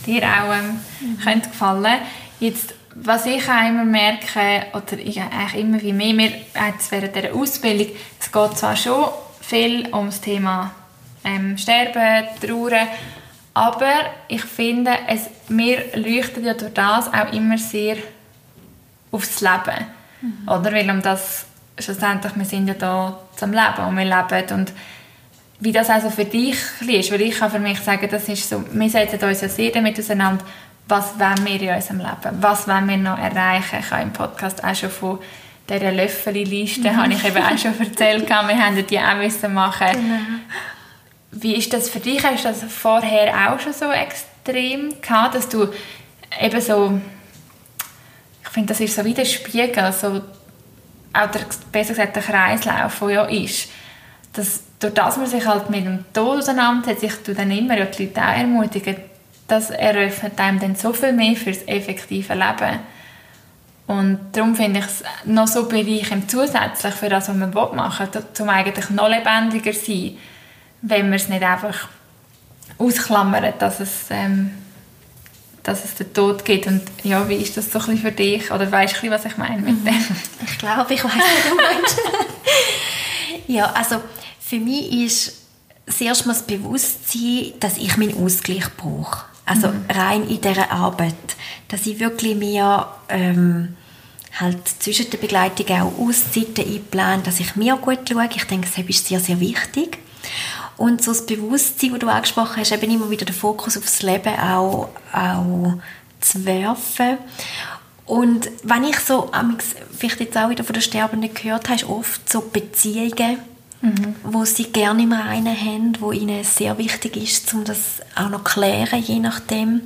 dir 0.05 0.23
auch 0.23 0.53
ähm, 0.53 0.79
mhm. 0.99 1.19
könnte 1.19 1.49
gefallen 1.49 1.99
Jetzt, 2.39 2.73
was 2.95 3.25
ich 3.25 3.47
auch 3.49 3.67
immer 3.67 3.85
merke, 3.85 4.67
oder 4.73 4.99
ich 4.99 5.19
eigentlich 5.21 5.55
immer 5.55 5.81
wie 5.81 5.93
mehr, 5.93 6.13
mir 6.13 6.31
jetzt 6.67 6.91
während 6.91 7.15
dieser 7.15 7.33
Ausbildung, 7.33 7.87
es 8.19 8.31
geht 8.31 8.57
zwar 8.57 8.75
schon 8.75 9.05
viel 9.41 9.87
um 9.91 10.07
das 10.07 10.21
Thema 10.21 10.71
ähm, 11.23 11.57
Sterben, 11.57 12.27
Trauern, 12.41 12.87
aber 13.53 13.91
ich 14.27 14.43
finde, 14.43 14.91
es, 15.07 15.29
mir 15.49 15.83
leuchtet 15.95 16.45
ja 16.45 16.53
durch 16.53 16.73
das 16.73 17.07
auch 17.13 17.33
immer 17.33 17.57
sehr 17.57 17.97
aufs 19.11 19.41
Leben. 19.41 19.85
Mhm. 20.21 20.47
Oder? 20.47 20.71
Weil 20.71 20.89
um 20.89 21.01
das 21.01 21.45
schlussendlich, 21.77 22.35
wir 22.35 22.45
sind 22.45 22.67
ja 22.67 22.73
da 22.75 23.19
zum 23.35 23.51
Leben 23.51 23.87
und 23.87 23.97
wir 23.97 24.05
leben 24.05 24.59
und 24.59 24.73
wie 25.59 25.71
das 25.71 25.89
also 25.89 26.09
für 26.09 26.25
dich 26.25 26.57
ist, 26.87 27.11
weil 27.11 27.21
ich 27.21 27.37
kann 27.37 27.51
für 27.51 27.59
mich 27.59 27.79
sagen, 27.81 28.07
das 28.09 28.27
ist 28.27 28.49
so, 28.49 28.63
wir 28.71 28.89
setzen 28.89 29.23
uns 29.23 29.41
ja 29.41 29.49
sehr 29.49 29.71
damit 29.71 29.99
auseinander, 29.99 30.43
was 30.87 31.19
wollen 31.19 31.45
wir 31.45 31.61
in 31.61 31.75
unserem 31.75 31.99
Leben, 31.99 32.41
was 32.41 32.67
wollen 32.67 32.87
wir 32.89 32.97
noch 32.97 33.17
erreichen. 33.17 33.77
Ich 33.79 33.91
habe 33.91 34.03
im 34.03 34.13
Podcast 34.13 34.63
auch 34.63 34.75
schon 34.75 34.89
von 34.89 35.19
dieser 35.69 35.91
Löffeli-Liste, 35.91 36.91
mhm. 36.91 36.97
habe 36.97 37.13
ich 37.13 37.23
eben 37.23 37.37
auch 37.37 37.57
schon 37.57 37.79
erzählt, 37.79 38.27
wir 38.29 38.37
haben 38.37 38.85
die 38.85 38.99
auch 38.99 39.15
müssen 39.15 39.53
machen. 39.53 39.87
Genau. 39.91 40.19
Wie 41.31 41.55
ist 41.55 41.71
das 41.71 41.89
für 41.89 41.99
dich? 41.99 42.23
Hast 42.23 42.43
du 42.43 42.49
das 42.49 42.63
vorher 42.67 43.51
auch 43.51 43.59
schon 43.59 43.73
so 43.73 43.89
extrem 43.89 45.01
gehabt, 45.01 45.35
dass 45.35 45.47
du 45.47 45.67
eben 46.41 46.61
so, 46.61 46.99
ich 48.43 48.49
finde, 48.49 48.69
das 48.69 48.81
ist 48.81 48.95
so 48.95 49.05
wie 49.05 49.13
der 49.13 49.25
Spiegel, 49.25 49.91
so 49.93 50.21
auch 51.13 51.31
der, 51.31 51.41
besser 51.71 51.93
gesagt 51.93 52.15
der 52.15 52.23
Kreislauf, 52.23 52.99
der 52.99 53.09
ja 53.09 53.25
ist, 53.25 53.69
dass 54.33 54.63
durch 54.79 54.93
das 54.93 55.17
man 55.17 55.27
sich 55.27 55.45
halt 55.45 55.69
mit 55.69 55.85
dem 55.85 56.05
Tod 56.13 56.39
auseinandersetzt, 56.39 57.03
ich 57.03 57.35
dann 57.35 57.51
immer 57.51 57.77
ja 57.77 57.85
die 57.85 58.05
Leute 58.05 58.21
auch 58.21 58.37
ermutigen, 58.37 58.95
das 59.51 59.69
eröffnet 59.69 60.39
einem 60.39 60.59
dann 60.59 60.75
so 60.75 60.93
viel 60.93 61.13
mehr 61.13 61.35
fürs 61.35 61.67
effektive 61.67 62.33
Leben. 62.33 62.79
Und 63.87 64.19
darum 64.31 64.55
finde 64.55 64.79
ich 64.79 64.85
es 64.85 65.03
noch 65.25 65.47
so 65.47 65.67
bereichend 65.67 66.31
zusätzlich 66.31 66.93
für 66.93 67.09
das, 67.09 67.27
was 67.27 67.35
man 67.35 67.53
machen 67.53 68.07
will, 68.13 68.23
um 68.39 68.49
eigentlich 68.49 68.89
noch 68.89 69.09
lebendiger 69.09 69.73
zu 69.73 69.85
sein, 69.85 70.17
wenn 70.81 71.09
man 71.09 71.13
es 71.13 71.27
nicht 71.27 71.43
einfach 71.43 71.89
ausklammert, 72.77 73.61
dass 73.61 73.81
es, 73.81 74.05
ähm, 74.09 74.51
dass 75.63 75.83
es 75.83 75.95
den 75.95 76.13
Tod 76.13 76.45
gibt. 76.45 76.67
Und 76.67 76.83
ja, 77.03 77.27
wie 77.27 77.35
ist 77.35 77.57
das 77.57 77.71
so 77.71 77.79
ein 77.79 77.97
für 77.97 78.13
dich? 78.13 78.49
Oder 78.51 78.71
weißt 78.71 79.03
du, 79.03 79.09
was 79.09 79.25
ich 79.25 79.35
meine 79.35 79.61
mit 79.61 79.85
dem? 79.85 80.05
Ich 80.45 80.57
glaube, 80.57 80.93
ich 80.93 81.03
weiß, 81.03 81.11
was 81.11 81.49
du 81.49 81.55
meinst. 81.55 82.01
ja, 83.47 83.65
also 83.73 84.01
für 84.39 84.59
mich 84.59 84.91
ist 85.05 85.41
zuerst 85.89 86.25
mal 86.25 86.33
das 86.33 86.43
Bewusstsein, 86.43 87.53
dass 87.59 87.77
ich 87.77 87.97
meinen 87.97 88.23
Ausgleich 88.23 88.65
brauche. 88.77 89.30
Also 89.45 89.69
mhm. 89.69 89.85
rein 89.89 90.27
in 90.27 90.41
dieser 90.41 90.71
Arbeit. 90.71 91.15
Dass 91.67 91.85
ich 91.85 91.99
wirklich 91.99 92.35
mir 92.35 92.87
ähm, 93.09 93.75
halt 94.39 94.67
zwischen 94.79 95.09
der 95.09 95.17
Begleitung 95.17 95.67
auch 95.69 95.99
Auszeiten 95.99 96.65
einplane, 96.65 97.23
dass 97.23 97.39
ich 97.39 97.55
mir 97.55 97.75
gut 97.77 97.99
schaue. 98.09 98.29
Ich 98.33 98.43
denke, 98.45 98.67
das 98.67 98.85
ist 98.85 99.07
sehr, 99.07 99.19
sehr 99.19 99.39
wichtig. 99.39 99.99
Und 100.77 101.03
so 101.03 101.11
das 101.11 101.25
Bewusstsein, 101.25 101.91
das 101.91 101.99
du 101.99 102.07
angesprochen 102.07 102.57
hast, 102.57 102.71
eben 102.71 102.91
immer 102.91 103.09
wieder 103.09 103.25
den 103.25 103.35
Fokus 103.35 103.77
aufs 103.77 104.01
Leben 104.01 104.33
auch, 104.39 104.89
auch 105.13 105.73
zu 106.19 106.45
werfen. 106.45 107.17
Und 108.05 108.49
wenn 108.63 108.83
ich 108.83 108.99
so, 108.99 109.31
vielleicht 109.97 110.19
jetzt 110.19 110.37
auch 110.37 110.49
wieder 110.49 110.63
von 110.63 110.73
den 110.73 110.81
Sterbenden 110.81 111.33
gehört 111.33 111.69
habe, 111.69 111.75
ist 111.75 111.87
oft 111.87 112.29
so 112.29 112.41
Beziehungen, 112.41 113.37
mhm. 113.81 114.15
wo 114.23 114.45
sie 114.45 114.65
gerne 114.65 115.03
immer 115.03 115.23
einen 115.25 115.55
haben, 115.55 115.97
wo 115.99 116.11
ihnen 116.11 116.43
sehr 116.43 116.77
wichtig 116.77 117.17
ist, 117.17 117.53
um 117.53 117.63
das 117.63 118.01
auch 118.15 118.29
noch 118.29 118.43
zu 118.43 118.53
klären, 118.53 119.01
je 119.01 119.19
nachdem. 119.19 119.81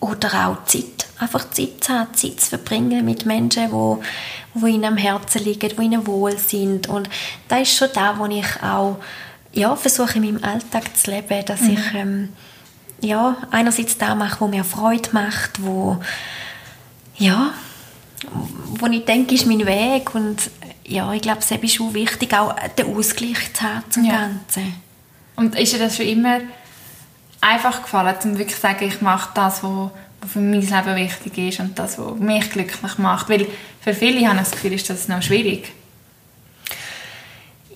Oder 0.00 0.48
auch 0.48 0.64
Zeit, 0.64 1.06
einfach 1.18 1.48
Zeit 1.50 1.84
zu 1.84 1.92
haben, 1.92 2.14
Zeit 2.14 2.40
zu 2.40 2.50
verbringen 2.50 3.04
mit 3.04 3.24
Menschen, 3.24 3.70
wo, 3.70 4.02
wo 4.54 4.66
ihnen 4.66 4.84
am 4.84 4.96
Herzen 4.96 5.44
liegen, 5.44 5.70
wo 5.76 5.82
ihnen 5.82 6.06
wohl 6.06 6.36
sind. 6.36 6.88
Und 6.88 7.08
das 7.48 7.62
ist 7.62 7.76
schon 7.76 7.88
da, 7.94 8.18
wo 8.18 8.26
ich 8.26 8.62
auch 8.62 8.98
ja, 9.52 9.76
versuche 9.76 10.18
in 10.18 10.24
meinem 10.24 10.44
Alltag 10.44 10.96
zu 10.96 11.10
leben, 11.10 11.44
dass 11.44 11.60
mhm. 11.60 11.70
ich 11.70 11.94
ähm, 11.94 12.28
ja, 13.00 13.36
einerseits 13.50 13.98
da 13.98 14.14
mache, 14.14 14.40
wo 14.40 14.48
mir 14.48 14.64
Freude 14.64 15.10
macht, 15.12 15.62
wo 15.62 15.98
ja, 17.16 17.52
wo 18.78 18.86
ich 18.86 19.04
denke, 19.04 19.34
ist 19.34 19.46
mein 19.46 19.66
Weg 19.66 20.14
und 20.14 20.38
ja, 20.86 21.12
ich 21.12 21.22
glaube, 21.22 21.38
es 21.40 21.50
ist 21.50 21.74
schon 21.74 21.94
wichtig, 21.94 22.34
auch 22.34 22.54
den 22.78 22.94
Ausgleich 22.96 23.52
zu 23.54 23.62
haben 23.62 23.90
zum 23.90 24.04
ja. 24.04 24.12
Ganzen. 24.12 24.74
Und 25.36 25.58
ist 25.58 25.72
dir 25.72 25.78
das 25.78 25.96
schon 25.96 26.06
immer 26.06 26.40
einfach 27.40 27.82
gefallen, 27.82 28.14
um 28.24 28.38
wirklich 28.38 28.56
zu 28.56 28.62
sagen, 28.62 28.86
ich 28.86 29.00
mache 29.00 29.30
das, 29.34 29.62
was 29.62 29.90
für 30.32 30.40
mein 30.40 30.60
Leben 30.60 30.96
wichtig 30.96 31.38
ist 31.38 31.60
und 31.60 31.78
das, 31.78 31.98
was 31.98 32.16
mich 32.16 32.50
glücklich 32.50 32.98
macht? 32.98 33.28
Weil 33.28 33.46
für 33.80 33.94
viele 33.94 34.26
habe 34.26 34.36
ich 34.36 34.42
das 34.42 34.50
Gefühl, 34.52 34.72
ist 34.72 34.88
das 34.88 35.08
noch 35.08 35.22
schwierig. 35.22 35.72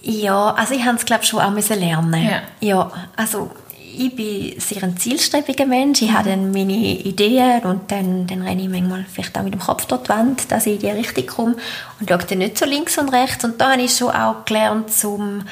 Ja, 0.02 0.50
also 0.52 0.74
ich 0.74 0.84
habe 0.84 0.96
es 0.96 1.04
glaube 1.04 1.24
schon 1.24 1.40
auch 1.40 1.50
müssen 1.50 1.80
lernen. 1.80 2.22
Ja. 2.22 2.42
ja, 2.60 2.92
also 3.16 3.50
ich 3.98 4.14
bin 4.14 4.60
sehr 4.60 4.82
ein 4.82 4.96
zielstrebiger 4.96 5.66
Mensch. 5.66 6.02
Ich 6.02 6.12
habe 6.12 6.30
dann 6.30 6.52
meine 6.52 6.72
Ideen 6.72 7.62
und 7.62 7.90
dann, 7.90 8.26
dann 8.26 8.42
renne 8.42 8.62
ich 8.62 8.68
manchmal 8.68 9.04
vielleicht 9.10 9.36
auch 9.38 9.42
mit 9.42 9.54
dem 9.54 9.60
Kopf 9.60 9.86
dort 9.86 10.06
die 10.06 10.10
Wand, 10.10 10.50
dass 10.52 10.66
ich 10.66 10.74
in 10.74 10.80
die 10.80 10.90
Richtung 10.90 11.26
komme 11.26 11.56
und 11.98 12.08
schaue 12.08 12.18
dann 12.18 12.38
nicht 12.38 12.58
so 12.58 12.66
links 12.66 12.98
und 12.98 13.08
rechts. 13.08 13.44
Und 13.44 13.60
da 13.60 13.72
habe 13.72 13.82
ich 13.82 13.96
schon 13.96 14.10
auch 14.10 14.44
gelernt, 14.44 14.92
zum, 14.92 15.42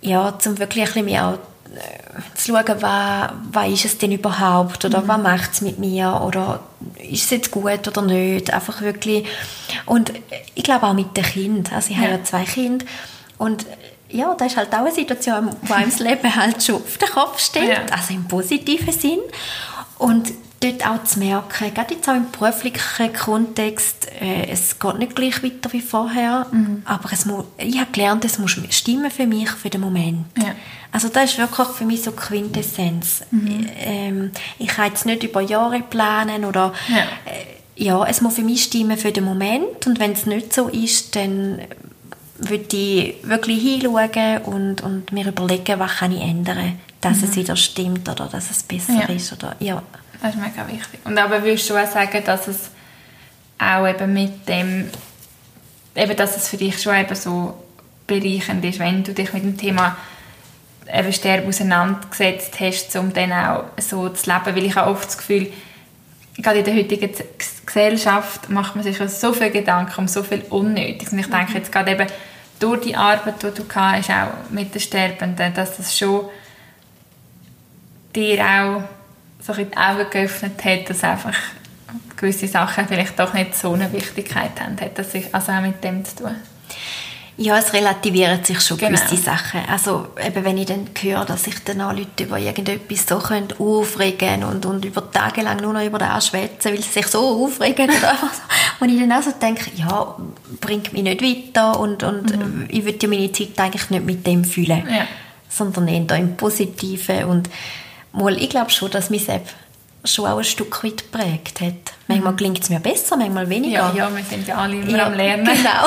ja, 0.00 0.38
zum 0.38 0.58
wirklich 0.58 0.84
ein 0.84 0.86
bisschen 0.86 1.04
mehr 1.06 1.28
auch 1.28 1.34
äh, 1.74 2.36
zu 2.36 2.52
schauen, 2.52 2.76
was, 2.80 3.30
was 3.52 3.68
ist 3.68 3.84
es 3.84 3.98
denn 3.98 4.12
überhaupt 4.12 4.84
oder 4.84 5.02
mhm. 5.02 5.08
was 5.08 5.22
macht 5.22 5.52
es 5.52 5.60
mit 5.60 5.78
mir 5.78 6.22
oder 6.24 6.60
ist 6.98 7.24
es 7.24 7.30
jetzt 7.30 7.50
gut 7.50 7.88
oder 7.88 8.02
nicht. 8.02 8.52
Einfach 8.52 8.80
wirklich. 8.80 9.26
Und 9.86 10.12
ich 10.54 10.64
glaube 10.64 10.86
auch 10.86 10.94
mit 10.94 11.16
den 11.16 11.24
Kindern. 11.24 11.74
Also 11.74 11.90
ich 11.90 11.96
ja. 11.96 12.04
habe 12.04 12.12
ja 12.12 12.24
zwei 12.24 12.44
Kinder 12.44 12.84
und 13.38 13.66
ja, 14.12 14.34
das 14.34 14.52
ist 14.52 14.56
halt 14.56 14.72
auch 14.74 14.78
eine 14.80 14.92
Situation, 14.92 15.50
wo 15.62 15.74
einem 15.74 15.90
das 15.90 16.00
Leben 16.00 16.36
halt 16.36 16.62
schon 16.62 16.76
auf 16.76 16.98
den 16.98 17.08
Kopf 17.08 17.38
steht, 17.40 17.68
ja. 17.68 17.86
also 17.90 18.14
im 18.14 18.26
positiven 18.26 18.92
Sinn. 18.92 19.20
Und 19.98 20.32
dort 20.60 20.86
auch 20.86 21.04
zu 21.04 21.18
merken, 21.18 21.74
gerade 21.74 21.94
jetzt 21.94 22.08
auch 22.08 22.14
im 22.14 22.30
beruflichen 22.30 23.12
Kontext, 23.12 24.08
äh, 24.20 24.50
es 24.50 24.78
geht 24.78 24.98
nicht 24.98 25.16
gleich 25.16 25.42
weiter 25.42 25.72
wie 25.72 25.80
vorher, 25.80 26.46
mhm. 26.50 26.82
aber 26.84 27.12
es 27.12 27.24
muss, 27.24 27.44
ich 27.56 27.78
habe 27.78 27.90
gelernt, 27.92 28.24
es 28.24 28.38
muss 28.38 28.56
stimmen 28.70 29.10
für 29.10 29.26
mich, 29.26 29.50
für 29.50 29.70
den 29.70 29.80
Moment. 29.80 30.26
Ja. 30.38 30.54
Also 30.92 31.08
das 31.08 31.32
ist 31.32 31.38
wirklich 31.38 31.68
für 31.68 31.84
mich 31.84 32.02
so 32.02 32.12
Quintessenz. 32.12 33.22
Mhm. 33.30 33.68
Ähm, 33.78 34.30
ich 34.58 34.68
kann 34.68 34.88
jetzt 34.88 35.06
nicht 35.06 35.22
über 35.22 35.40
Jahre 35.40 35.80
planen 35.80 36.44
oder 36.44 36.72
ja. 36.88 36.96
Äh, 36.96 37.60
ja, 37.76 38.04
es 38.06 38.20
muss 38.20 38.34
für 38.34 38.42
mich 38.42 38.64
stimmen 38.64 38.98
für 38.98 39.10
den 39.10 39.24
Moment 39.24 39.86
und 39.86 39.98
wenn 39.98 40.12
es 40.12 40.26
nicht 40.26 40.52
so 40.52 40.68
ist, 40.68 41.16
dann 41.16 41.62
würde 42.40 42.76
ich 42.76 43.14
wirklich 43.22 43.62
hinschauen 43.62 44.38
und, 44.44 44.82
und 44.82 45.12
mir 45.12 45.26
überlegen, 45.26 45.78
was 45.78 45.96
kann 45.98 46.12
ich 46.12 46.22
ändern, 46.22 46.78
dass 47.00 47.18
mhm. 47.18 47.24
es 47.24 47.36
wieder 47.36 47.56
stimmt 47.56 48.08
oder 48.08 48.26
dass 48.26 48.50
es 48.50 48.62
besser 48.62 49.04
ja. 49.08 49.14
ist. 49.14 49.32
Oder, 49.32 49.56
ja. 49.60 49.82
Das 50.22 50.34
ist 50.34 50.40
mega 50.40 50.66
wichtig. 50.66 51.00
Und 51.04 51.18
aber 51.18 51.42
würdest 51.42 51.68
du 51.70 51.76
auch 51.76 51.90
sagen, 51.90 52.22
dass 52.24 52.48
es 52.48 52.70
auch 53.58 53.86
eben 53.86 54.12
mit 54.12 54.48
dem, 54.48 54.90
eben, 55.94 56.16
dass 56.16 56.36
es 56.36 56.48
für 56.48 56.56
dich 56.56 56.80
schon 56.80 56.96
eben 56.96 57.14
so 57.14 57.54
bereichend 58.06 58.64
ist, 58.64 58.78
wenn 58.78 59.04
du 59.04 59.12
dich 59.12 59.32
mit 59.32 59.42
dem 59.42 59.56
Thema 59.56 59.96
eben 60.92 61.12
Sterben 61.12 61.48
auseinandergesetzt 61.48 62.58
hast, 62.58 62.96
um 62.96 63.12
dann 63.12 63.32
auch 63.32 63.64
so 63.78 64.08
zu 64.08 64.30
leben, 64.30 64.56
weil 64.56 64.64
ich 64.64 64.74
habe 64.74 64.90
oft 64.90 65.06
das 65.06 65.18
Gefühl, 65.18 65.52
gerade 66.36 66.60
in 66.60 66.64
der 66.64 66.74
heutigen 66.74 67.10
Gesellschaft 67.64 68.48
macht 68.48 68.74
man 68.74 68.84
sich 68.84 68.98
so 68.98 69.32
viel 69.32 69.50
Gedanken 69.50 70.00
um 70.00 70.08
so 70.08 70.22
viel 70.22 70.42
Unnötiges. 70.50 71.12
Und 71.12 71.18
ich 71.18 71.26
denke 71.26 71.50
mhm. 71.50 71.56
jetzt 71.56 71.72
gerade 71.72 71.92
eben 71.92 72.06
durch 72.60 72.82
die 72.82 72.94
Arbeit, 72.94 73.42
die 73.42 73.50
du 73.50 73.64
hast, 73.74 74.10
auch 74.10 74.50
mit 74.50 74.72
den 74.72 74.80
Sterbenden, 74.80 75.52
dass 75.52 75.76
das 75.76 75.98
schon 75.98 76.26
dir 78.14 78.44
auch 78.44 78.82
so 79.40 79.54
die 79.54 79.76
Augen 79.76 80.10
geöffnet 80.10 80.64
hat, 80.64 80.90
dass 80.90 81.02
einfach 81.02 81.36
gewisse 82.16 82.46
Sachen 82.46 82.86
vielleicht 82.86 83.18
doch 83.18 83.32
nicht 83.32 83.54
so 83.54 83.72
eine 83.72 83.92
Wichtigkeit 83.92 84.60
haben. 84.60 84.80
Hat 84.80 84.98
das 84.98 85.08
also 85.32 85.52
auch 85.52 85.60
mit 85.62 85.82
dem 85.82 86.04
zu 86.04 86.16
tun? 86.16 86.36
Ja, 87.42 87.56
es 87.56 87.72
relativiert 87.72 88.44
sich 88.44 88.60
schon 88.60 88.76
genau. 88.76 88.98
gewisse 88.98 89.16
Sachen. 89.16 89.62
Also 89.66 90.08
eben, 90.22 90.44
wenn 90.44 90.58
ich 90.58 90.66
dann 90.66 90.90
höre, 91.00 91.24
dass 91.24 91.44
sich 91.44 91.54
dann 91.64 91.80
auch 91.80 91.94
Leute 91.94 92.24
über 92.24 92.38
irgendetwas 92.38 93.06
so 93.06 93.18
können 93.18 93.48
aufregen 93.58 94.44
und, 94.44 94.66
und 94.66 94.84
über 94.84 95.10
Tage 95.10 95.40
lang 95.40 95.56
nur 95.56 95.72
noch 95.72 95.82
über 95.82 95.98
das 95.98 96.26
schwätzen, 96.26 96.70
weil 96.70 96.82
sie 96.82 96.90
sich 96.90 97.06
so 97.06 97.18
aufregen 97.18 97.90
so. 97.90 98.06
Und 98.84 98.90
ich 98.90 99.00
dann 99.00 99.12
auch 99.12 99.22
so 99.22 99.30
denke, 99.32 99.70
ja, 99.74 100.16
bringt 100.60 100.92
mich 100.92 101.02
nicht 101.02 101.22
weiter 101.22 101.78
und, 101.80 102.02
und 102.02 102.34
mhm. 102.34 102.66
ich 102.68 102.84
würde 102.84 102.98
ja 103.02 103.08
meine 103.08 103.30
Zeit 103.30 103.58
eigentlich 103.58 103.90
nicht 103.90 104.04
mit 104.06 104.26
dem 104.26 104.42
fühlen, 104.44 104.86
ja. 104.88 105.06
sondern 105.50 105.88
eher 105.88 106.16
im 106.16 106.36
Positiven 106.36 107.24
und 107.24 107.50
mal, 108.12 108.36
ich 108.38 108.48
glaube 108.48 108.70
schon, 108.70 108.90
dass 108.90 109.10
mich 109.10 109.26
selbst 109.26 109.54
schon 110.04 110.26
auch 110.26 110.38
ein 110.38 110.44
Stück 110.44 110.82
weit 110.82 111.10
geprägt 111.10 111.60
hat. 111.60 111.92
Manchmal 112.08 112.32
mhm. 112.32 112.36
klingt 112.36 112.62
es 112.62 112.70
mir 112.70 112.80
besser, 112.80 113.16
manchmal 113.16 113.48
weniger. 113.48 113.92
Ja, 113.94 113.94
ja 113.94 114.16
wir 114.16 114.24
sind 114.24 114.46
ja 114.46 114.56
alle 114.56 114.76
immer 114.76 114.96
ja, 114.96 115.06
am 115.06 115.14
Lernen. 115.14 115.44
Genau. 115.44 115.86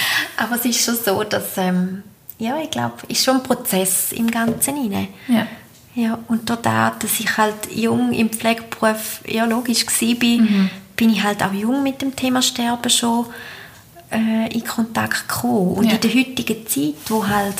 Aber 0.36 0.56
es 0.56 0.64
ist 0.64 0.84
schon 0.84 0.96
so, 0.96 1.22
dass, 1.24 1.56
ähm, 1.58 2.02
ja, 2.38 2.58
ich 2.58 2.70
glaube, 2.70 2.94
ist 3.08 3.24
schon 3.24 3.36
ein 3.36 3.42
Prozess 3.42 4.12
im 4.12 4.30
Ganzen 4.30 4.92
rein. 4.92 5.08
Ja. 5.28 5.46
Ja, 5.94 6.18
und 6.28 6.48
dadurch, 6.48 6.98
dass 7.00 7.20
ich 7.20 7.36
halt 7.36 7.72
jung 7.74 8.12
im 8.12 8.30
Pflegeberuf 8.30 9.20
ja 9.26 9.44
logisch 9.44 9.84
war, 9.86 10.14
bin, 10.14 10.70
bin 10.96 11.10
ich 11.10 11.22
halt 11.22 11.42
auch 11.42 11.52
jung 11.52 11.82
mit 11.82 12.00
dem 12.00 12.14
Thema 12.14 12.40
Sterben 12.42 12.88
schon 12.88 13.26
äh, 14.12 14.52
in 14.52 14.64
Kontakt 14.64 15.28
gekommen. 15.28 15.74
Und 15.74 15.86
Ja. 15.86 15.94
in 15.94 16.00
der 16.00 16.14
heutigen 16.14 16.66
Zeit, 16.66 16.94
wo 17.08 17.26
halt 17.26 17.56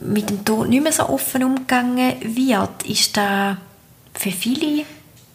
mit 0.00 0.28
dem 0.28 0.44
Tod 0.44 0.68
nicht 0.68 0.82
mehr 0.82 0.92
so 0.92 1.08
offen 1.08 1.44
umgegangen 1.44 2.14
wird, 2.22 2.82
ist 2.84 3.16
da 3.16 3.56
für 4.14 4.30
viele 4.30 4.84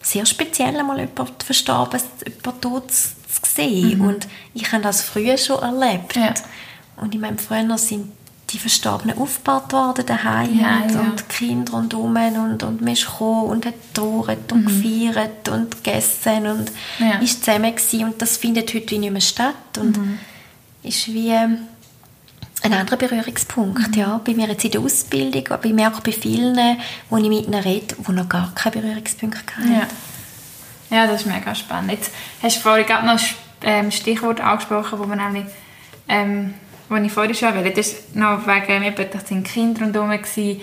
sehr 0.02 0.24
speziell, 0.26 0.76
einmal 0.76 0.98
jemanden 1.00 1.34
verstorben, 1.44 2.00
jemanden 2.26 2.60
tot 2.60 2.90
zu 2.92 3.10
sehen. 3.44 4.00
Und 4.00 4.26
ich 4.54 4.70
habe 4.72 4.82
das 4.82 5.02
früher 5.02 5.36
schon 5.36 5.58
erlebt. 5.62 6.16
Ja. 6.16 6.32
Und 6.96 7.14
ich 7.14 7.20
meine, 7.20 7.36
früher 7.38 7.76
sind 7.78 8.12
die 8.50 8.58
Verstorbenen 8.58 9.18
aufgebaut 9.18 9.70
worden 9.72 10.06
daheim 10.06 10.58
Ja, 10.58 10.78
und, 10.82 10.94
ja. 10.94 11.00
und 11.00 11.20
die 11.20 11.24
Kinder 11.36 11.72
rundherum 11.72 12.16
und, 12.16 12.62
und 12.62 12.80
man 12.80 12.94
ist 12.94 13.04
gekommen 13.04 13.50
und 13.50 13.66
hat 13.66 13.74
getrauert 13.92 14.50
und 14.52 14.64
gefeiert 14.64 15.48
und 15.50 15.84
gegessen 15.84 16.46
und 16.46 16.72
Mhm. 16.98 17.06
Ja. 17.06 17.18
ist 17.18 17.44
zusammen 17.44 17.74
gewesen. 17.76 18.04
und 18.04 18.22
das 18.22 18.38
findet 18.38 18.72
heute 18.72 18.90
wie 18.92 18.98
nicht 18.98 19.10
mehr 19.12 19.20
statt 19.20 19.54
und 19.78 19.98
Mhm. 19.98 20.18
ist 20.82 21.08
wie 21.08 21.28
ähm, 21.28 21.58
ein 22.62 22.72
anderer 22.72 22.96
Berührungspunkt, 22.96 23.88
Mhm. 23.88 24.00
ja. 24.00 24.20
Bei 24.24 24.34
mir 24.34 24.48
jetzt 24.48 24.64
in 24.64 24.70
der 24.72 24.80
Ausbildung, 24.80 25.46
aber 25.48 25.64
ich 25.64 25.72
merke 25.72 26.00
bei 26.02 26.12
vielen, 26.12 26.78
wo 27.08 27.16
ich 27.16 27.28
mit 27.28 27.46
ihnen 27.46 27.60
rede, 27.62 27.94
die 27.96 28.12
noch 28.12 28.28
gar 28.28 28.52
keine 28.54 28.80
Berührungspunkte 28.80 29.56
hatten. 29.56 29.72
Ja. 30.90 30.96
ja, 30.96 31.06
das 31.06 31.22
ist 31.22 31.26
mega 31.26 31.54
spannend. 31.54 31.92
Jetzt 31.92 32.10
hast 32.42 32.56
du 32.56 32.60
vorhin 32.60 32.86
gerade 32.86 33.06
noch 33.06 33.14
ein 33.14 33.26
ähm, 33.62 33.90
Stichwort 33.90 34.40
angesprochen, 34.40 34.98
wo 34.98 35.06
wir 35.06 35.16
nämlich, 35.16 35.44
ähm, 36.08 36.54
wo 36.88 36.96
ich 36.96 37.12
vorhin 37.12 37.34
schon 37.34 37.54
erwähnt 37.54 37.76
das 37.76 37.88
ist 37.88 38.16
noch 38.16 38.46
wegen, 38.46 38.82
eben, 38.82 39.06
das 39.12 39.28
sind 39.28 39.46
Kinder 39.46 39.82
rundherum 39.82 40.10
gewesen. 40.10 40.60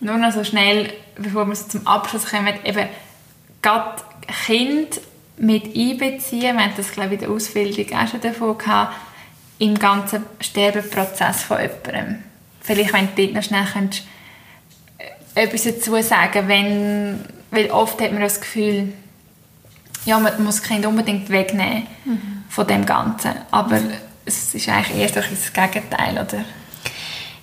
Nur 0.00 0.16
noch 0.18 0.32
so 0.32 0.44
schnell, 0.44 0.92
bevor 1.16 1.46
wir 1.46 1.54
so 1.54 1.68
zum 1.68 1.86
Abschluss 1.86 2.26
kommen, 2.26 2.54
eben 2.64 2.88
gerade 3.62 4.02
Kind 4.46 5.00
mit 5.38 5.64
einbeziehen, 5.76 6.56
wir 6.56 6.64
hatten 6.64 6.74
das 6.76 6.92
glaube 6.92 7.14
ich 7.14 7.20
in 7.20 7.26
der 7.26 7.30
Ausbildung 7.34 7.98
auch 7.98 8.08
schon 8.08 8.20
davon 8.20 8.56
gehabt, 8.58 8.94
im 9.58 9.78
ganzen 9.78 10.24
Sterbeprozess 10.40 11.42
von 11.42 11.58
jemandem. 11.60 12.22
Vielleicht, 12.60 12.92
wenn 12.92 13.08
du 13.14 13.22
dort 13.22 13.34
noch 13.34 13.42
schnell 13.42 13.64
könntest, 13.64 14.04
äh, 15.34 15.44
etwas 15.44 15.64
dazu 15.64 16.00
sagen, 16.02 16.48
wenn, 16.48 17.20
weil 17.50 17.70
oft 17.70 18.00
hat 18.00 18.12
man 18.12 18.22
das 18.22 18.40
Gefühl, 18.40 18.92
ja, 20.04 20.18
man 20.18 20.42
muss 20.42 20.60
das 20.60 20.68
Kind 20.68 20.86
unbedingt 20.86 21.28
wegnehmen 21.30 21.86
von 22.48 22.66
dem 22.66 22.86
Ganzen, 22.86 23.32
aber 23.50 23.80
es 24.24 24.54
ist 24.54 24.68
eigentlich 24.68 24.96
eher 24.96 25.08
so 25.08 25.20
das 25.20 25.52
Gegenteil, 25.52 26.12
oder? 26.12 26.44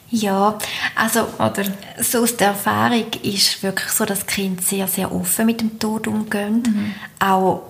Ja, 0.10 0.58
also 0.95 1.28
oder? 1.39 1.63
so 1.99 2.21
aus 2.21 2.38
der 2.38 2.49
Erfahrung 2.49 3.08
ist 3.23 3.63
wirklich 3.63 3.89
so, 3.89 4.06
dass 4.06 4.28
Kinder 4.28 4.62
sehr, 4.62 4.88
sehr 4.88 5.12
offen 5.12 5.45
mit 5.45 5.60
dem 5.60 5.80
Tod 5.80 6.08
umgehen. 6.08 6.93
Auch 7.19 7.63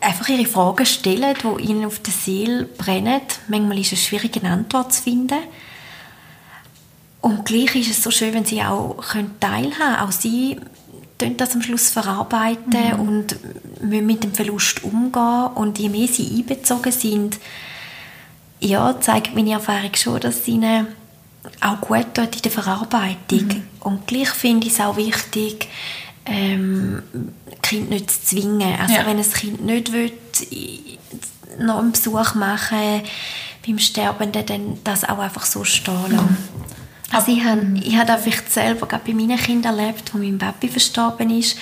einfach 0.00 0.28
ihre 0.28 0.46
Fragen 0.46 0.86
stellen, 0.86 1.34
die 1.42 1.62
ihnen 1.64 1.84
auf 1.84 1.98
der 1.98 2.12
Seele 2.12 2.64
brennen. 2.64 3.20
Manchmal 3.48 3.78
ist 3.78 3.92
es 3.92 4.04
schwierig, 4.04 4.36
eine 4.36 4.52
Antwort 4.52 4.92
zu 4.92 5.02
finden. 5.02 5.38
Und 7.20 7.44
gleich 7.44 7.74
ist 7.76 7.90
es 7.90 8.02
so 8.02 8.10
schön, 8.10 8.32
wenn 8.32 8.46
sie 8.46 8.62
auch 8.62 8.96
können 8.96 9.38
teilhaben 9.40 9.72
können. 9.72 9.96
Auch 9.96 10.12
sie 10.12 10.58
tun 11.18 11.36
das 11.36 11.54
am 11.54 11.62
Schluss 11.62 11.90
verarbeiten 11.90 12.94
und 12.94 13.36
müssen 13.82 14.06
mit 14.06 14.24
dem 14.24 14.32
Verlust 14.32 14.82
umgehen. 14.82 15.48
Und 15.54 15.78
je 15.78 15.90
mehr 15.90 16.08
sie 16.08 16.38
einbezogen 16.38 16.92
sind, 16.92 17.38
ja, 18.60 18.98
zeigt 19.00 19.34
meine 19.34 19.52
Erfahrung 19.52 19.94
schon, 19.94 20.20
dass 20.20 20.40
es 20.40 20.48
ihnen 20.48 20.86
auch 21.60 21.80
gut 21.80 22.14
tut 22.14 22.36
in 22.36 22.42
der 22.42 22.50
Verarbeitung. 22.50 23.62
Und 23.80 24.06
gleich 24.06 24.30
finde 24.30 24.66
ich 24.66 24.74
es 24.74 24.80
auch 24.80 24.96
wichtig, 24.96 25.68
ähm, 26.26 27.02
Kind 27.62 27.90
nicht 27.90 28.10
zu 28.10 28.22
zwingen. 28.22 28.78
Also 28.80 28.94
Ja. 28.94 29.06
wenn 29.06 29.18
ein 29.18 29.32
Kind 29.32 29.64
nicht 29.64 29.92
will, 29.92 30.12
noch 31.58 31.78
einen 31.78 31.92
Besuch 31.92 32.34
machen 32.34 33.02
beim 33.66 33.78
Sterbenden, 33.78 34.46
dann 34.46 34.78
das 34.84 35.04
auch 35.04 35.18
einfach 35.18 35.44
so 35.44 35.64
stehen 35.64 35.94
lassen. 36.10 36.36
Also 37.12 37.32
ich 37.32 37.44
habe 37.44 37.66
ich 37.82 37.96
habe 37.96 38.06
das 38.06 38.22
vielleicht 38.22 38.52
selber 38.52 38.86
gerade 38.86 39.02
bei 39.06 39.12
meinen 39.14 39.36
Kindern 39.36 39.78
erlebt, 39.78 40.14
wo 40.14 40.18
mein 40.18 40.38
Papi 40.38 40.68
verstorben 40.68 41.30
ist. 41.36 41.56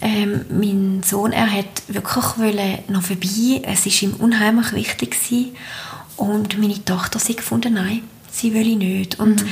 Ähm, 0.00 0.44
mein 0.50 1.02
Sohn, 1.02 1.32
er 1.32 1.50
hat 1.50 1.82
wirklich 1.88 2.24
wollen 2.36 2.78
noch 2.88 3.02
vorbei. 3.02 3.62
Es 3.64 3.86
ist 3.86 4.02
ihm 4.02 4.14
unheimlich 4.18 4.72
wichtig 4.72 5.12
gewesen. 5.12 5.56
Und 6.16 6.58
meine 6.58 6.84
Tochter 6.84 7.18
sie 7.18 7.34
gefunden, 7.34 7.74
nein, 7.74 8.02
sie 8.30 8.52
will 8.54 8.68
ich 8.68 8.76
nicht. 8.76 9.18
Und 9.18 9.44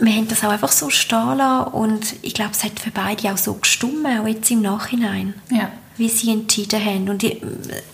wir 0.00 0.12
haben 0.12 0.28
das 0.28 0.42
auch 0.44 0.48
einfach 0.50 0.72
so 0.72 0.90
stehen 0.90 1.36
lassen. 1.36 1.72
Und 1.72 2.14
ich 2.22 2.34
glaube, 2.34 2.52
es 2.52 2.64
hat 2.64 2.80
für 2.80 2.90
beide 2.90 3.32
auch 3.32 3.36
so 3.36 3.54
gestimmt, 3.54 4.06
auch 4.06 4.26
jetzt 4.26 4.50
im 4.50 4.62
Nachhinein 4.62 5.34
Ja. 5.50 5.70
wie 5.96 6.08
sie 6.08 6.30
entschieden 6.32 6.84
haben. 6.84 7.08
Und 7.08 7.22
ich, 7.22 7.40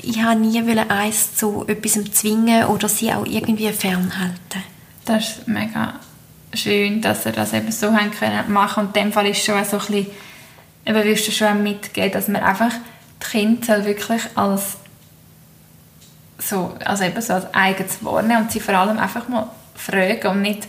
ich 0.02 0.22
habe 0.22 0.38
nie 0.40 0.64
wollen, 0.66 0.90
eins 0.90 1.34
zu 1.36 1.64
etwas 1.66 1.92
zwingen 2.12 2.66
oder 2.66 2.88
sie 2.88 3.12
auch 3.12 3.26
irgendwie 3.26 3.70
fernhalten. 3.72 4.62
Das 5.04 5.24
ist 5.38 5.48
mega 5.48 5.94
schön, 6.54 7.02
dass 7.02 7.26
ihr 7.26 7.32
das 7.32 7.52
eben 7.52 7.70
so 7.70 7.92
haben 7.92 8.10
können 8.12 8.52
machen 8.52 8.86
und 8.86 8.96
in 8.96 9.04
dem 9.04 9.12
Fall 9.12 9.26
ist 9.26 9.44
schon 9.44 9.62
so 9.64 9.76
ein 9.78 9.86
bisschen, 9.86 10.06
eben 10.86 11.04
willst 11.04 11.28
du 11.28 11.32
schon 11.32 11.62
mitgeben, 11.62 12.12
dass 12.12 12.28
man 12.28 12.42
einfach 12.42 12.72
die 13.22 13.26
Kinder 13.26 13.84
wirklich 13.84 14.22
als 14.34 14.76
so, 16.38 16.74
also 16.84 17.04
eben 17.04 17.20
so 17.20 17.34
als 17.34 17.52
eigenes 17.54 18.04
wahrnehmen 18.04 18.42
und 18.42 18.52
sie 18.52 18.60
vor 18.60 18.74
allem 18.74 18.98
einfach 18.98 19.28
mal 19.28 19.48
fragen 19.74 20.26
und 20.28 20.42
nicht 20.42 20.66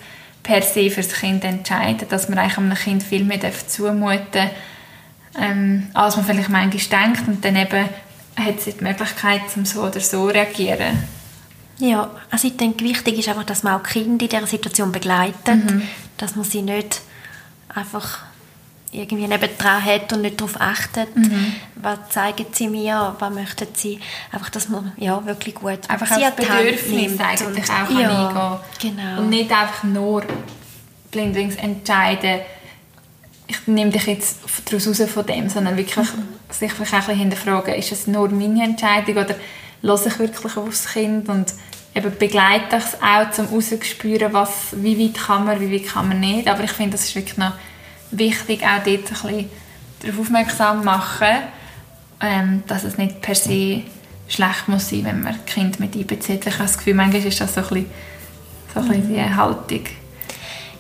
per 0.48 0.62
se 0.62 0.90
für 0.90 1.02
das 1.02 1.12
Kind 1.12 1.44
entscheiden, 1.44 2.08
dass 2.08 2.30
man 2.30 2.40
eigentlich 2.40 2.58
einem 2.58 2.74
Kind 2.74 3.04
viel 3.04 3.26
mehr 3.26 3.40
zumuten 3.68 4.26
darf, 4.32 4.52
ähm, 5.38 5.88
als 5.94 6.16
man 6.16 6.26
vielleicht 6.26 6.50
manchmal 6.50 7.04
denkt. 7.04 7.28
Und 7.28 7.44
dann 7.44 7.58
eben 7.58 7.90
hat 8.38 8.62
sie 8.62 8.72
die 8.72 8.84
Möglichkeit, 8.84 9.42
zum 9.54 9.66
so 9.66 9.82
oder 9.82 10.00
so 10.00 10.26
reagieren. 10.28 11.04
Ja, 11.80 12.10
also 12.32 12.48
ich 12.48 12.56
denke, 12.56 12.86
wichtig 12.86 13.20
ist 13.20 13.28
einfach, 13.28 13.44
dass 13.44 13.62
man 13.64 13.80
auch 13.80 13.84
Kinder 13.84 14.24
in 14.24 14.30
dieser 14.30 14.48
Situation 14.48 14.92
begleitet, 14.92 15.62
dass 16.18 16.36
man 16.36 16.46
sie 16.46 16.62
nicht 16.62 17.02
einfach 17.68 18.20
irgendwie 18.92 19.28
nebendran 19.28 19.84
hat 19.84 20.14
und 20.14 20.22
nicht 20.22 20.40
darauf 20.40 20.60
achtet, 20.62 21.10
was 21.76 22.00
zeigen 22.10 22.46
sie 22.54 22.68
mir, 22.70 23.16
was 23.20 23.34
möchten 23.34 23.68
sie, 23.74 24.00
einfach, 24.32 24.50
dass 24.50 24.70
man 24.70 24.94
ja 24.98 25.24
wirklich 25.26 25.56
gut 25.56 25.80
einfach 25.90 26.08
sie 26.08 26.24
als 26.24 26.36
Bedürfnis 26.36 27.20
eigentlich 27.20 27.48
und- 27.48 27.70
auch 27.72 28.00
ja, 28.00 28.60
eingehen 28.80 28.96
genau. 28.96 29.20
Und 29.22 29.30
nicht 29.30 29.52
einfach 29.52 29.84
nur 29.84 30.24
blindlings 31.12 31.56
entscheiden, 31.56 32.42
ich 33.50 33.66
nehme 33.68 33.92
dich 33.92 34.06
jetzt 34.08 34.40
daraus 34.66 34.88
raus 34.88 35.02
von 35.10 35.26
dem, 35.26 35.48
sondern 35.50 35.78
wirklich 35.78 35.96
Mhm. 35.98 36.24
sich 36.50 36.72
vielleicht 36.74 36.94
auch 36.94 36.98
ein 37.00 37.06
bisschen 37.06 37.20
hinterfragen, 37.20 37.74
ist 37.76 37.92
es 37.92 38.08
nur 38.08 38.30
meine 38.30 38.64
Entscheidung 38.64 39.18
oder 39.18 39.36
lasse 39.82 40.10
ich 40.10 40.20
wirklich 40.20 40.58
aufs 40.58 40.88
Kind 40.94 41.30
und 41.30 41.54
eben 41.96 42.12
begleite 42.18 42.78
ich 42.78 42.84
es 42.84 42.98
auch, 43.02 43.38
um 43.40 43.46
rauszuspüren, 43.54 44.34
was, 44.34 44.50
wie 44.74 45.00
weit 45.00 45.22
kann 45.26 45.46
man, 45.46 45.60
wie 45.62 45.74
weit 45.74 45.88
kann 45.90 46.10
man 46.10 46.20
nicht. 46.20 46.48
Aber 46.48 46.64
ich 46.64 46.72
finde, 46.72 46.92
das 46.92 47.06
ist 47.06 47.16
wirklich 47.16 47.38
noch 47.38 47.54
wichtig, 48.12 48.64
auch 48.64 48.84
dort 48.84 48.88
ein 48.88 49.04
bisschen 49.04 49.50
darauf 50.02 50.20
aufmerksam 50.20 50.84
machen, 50.84 51.28
ähm, 52.22 52.64
dass 52.68 52.84
es 52.84 52.98
nicht 52.98 53.22
per 53.22 53.36
se 53.36 53.82
schlecht 54.28 54.68
muss 54.68 54.90
sein, 54.90 55.06
wenn 55.06 55.22
man 55.22 55.46
Kind 55.46 55.80
mit 55.80 55.96
einbezieht. 55.96 56.46
Ich 56.46 56.54
habe 56.54 56.64
das 56.64 56.78
Gefühl, 56.78 56.94
manchmal 56.96 57.26
ist 57.26 57.40
das 57.40 57.54
so 57.54 57.62
ein 57.62 57.68
bisschen, 57.68 57.86
so 58.74 58.80
ein 58.82 58.88
bisschen 58.88 59.14
die 59.14 59.22
Haltung. 59.36 59.84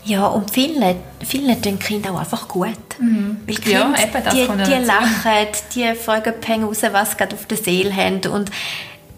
Ja, 0.03 0.25
und 0.27 0.51
vielen, 0.51 0.95
vielen 1.25 1.61
tun 1.61 1.79
Kinder 1.79 2.11
auch 2.13 2.19
einfach 2.19 2.47
gut. 2.47 2.69
Weil 2.97 2.97
die 2.97 3.03
Mhm. 3.03 3.37
Ja, 3.71 3.83
Kinder, 3.93 4.03
eben, 4.03 4.23
das 4.23 4.33
die, 4.33 4.45
kommt 4.45 4.67
ja 4.67 4.79
die 4.79 4.85
lachen, 4.85 5.47
die 5.75 5.95
fragen 5.95 6.63
raus, 6.63 6.81
was 6.91 7.11
sie 7.11 7.17
gerade 7.17 7.35
auf 7.35 7.45
der 7.45 7.57
Seele 7.57 7.93
haben. 7.93 8.21
Und 8.31 8.49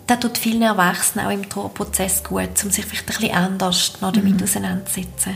das 0.08 0.20
tut 0.20 0.38
vielen 0.40 0.64
Erwachsenen 0.64 1.28
auch 1.28 1.32
im 1.32 1.48
Trauerprozess 1.48 2.24
gut, 2.24 2.50
um 2.64 2.72
sich 2.72 2.86
vielleicht 2.86 3.04
ein 3.04 3.06
bisschen 3.06 3.36
anders 3.36 3.94
noch 4.02 4.12
damit 4.12 4.38
Mhm. 4.38 4.44
auseinanderzusetzen. 4.44 5.36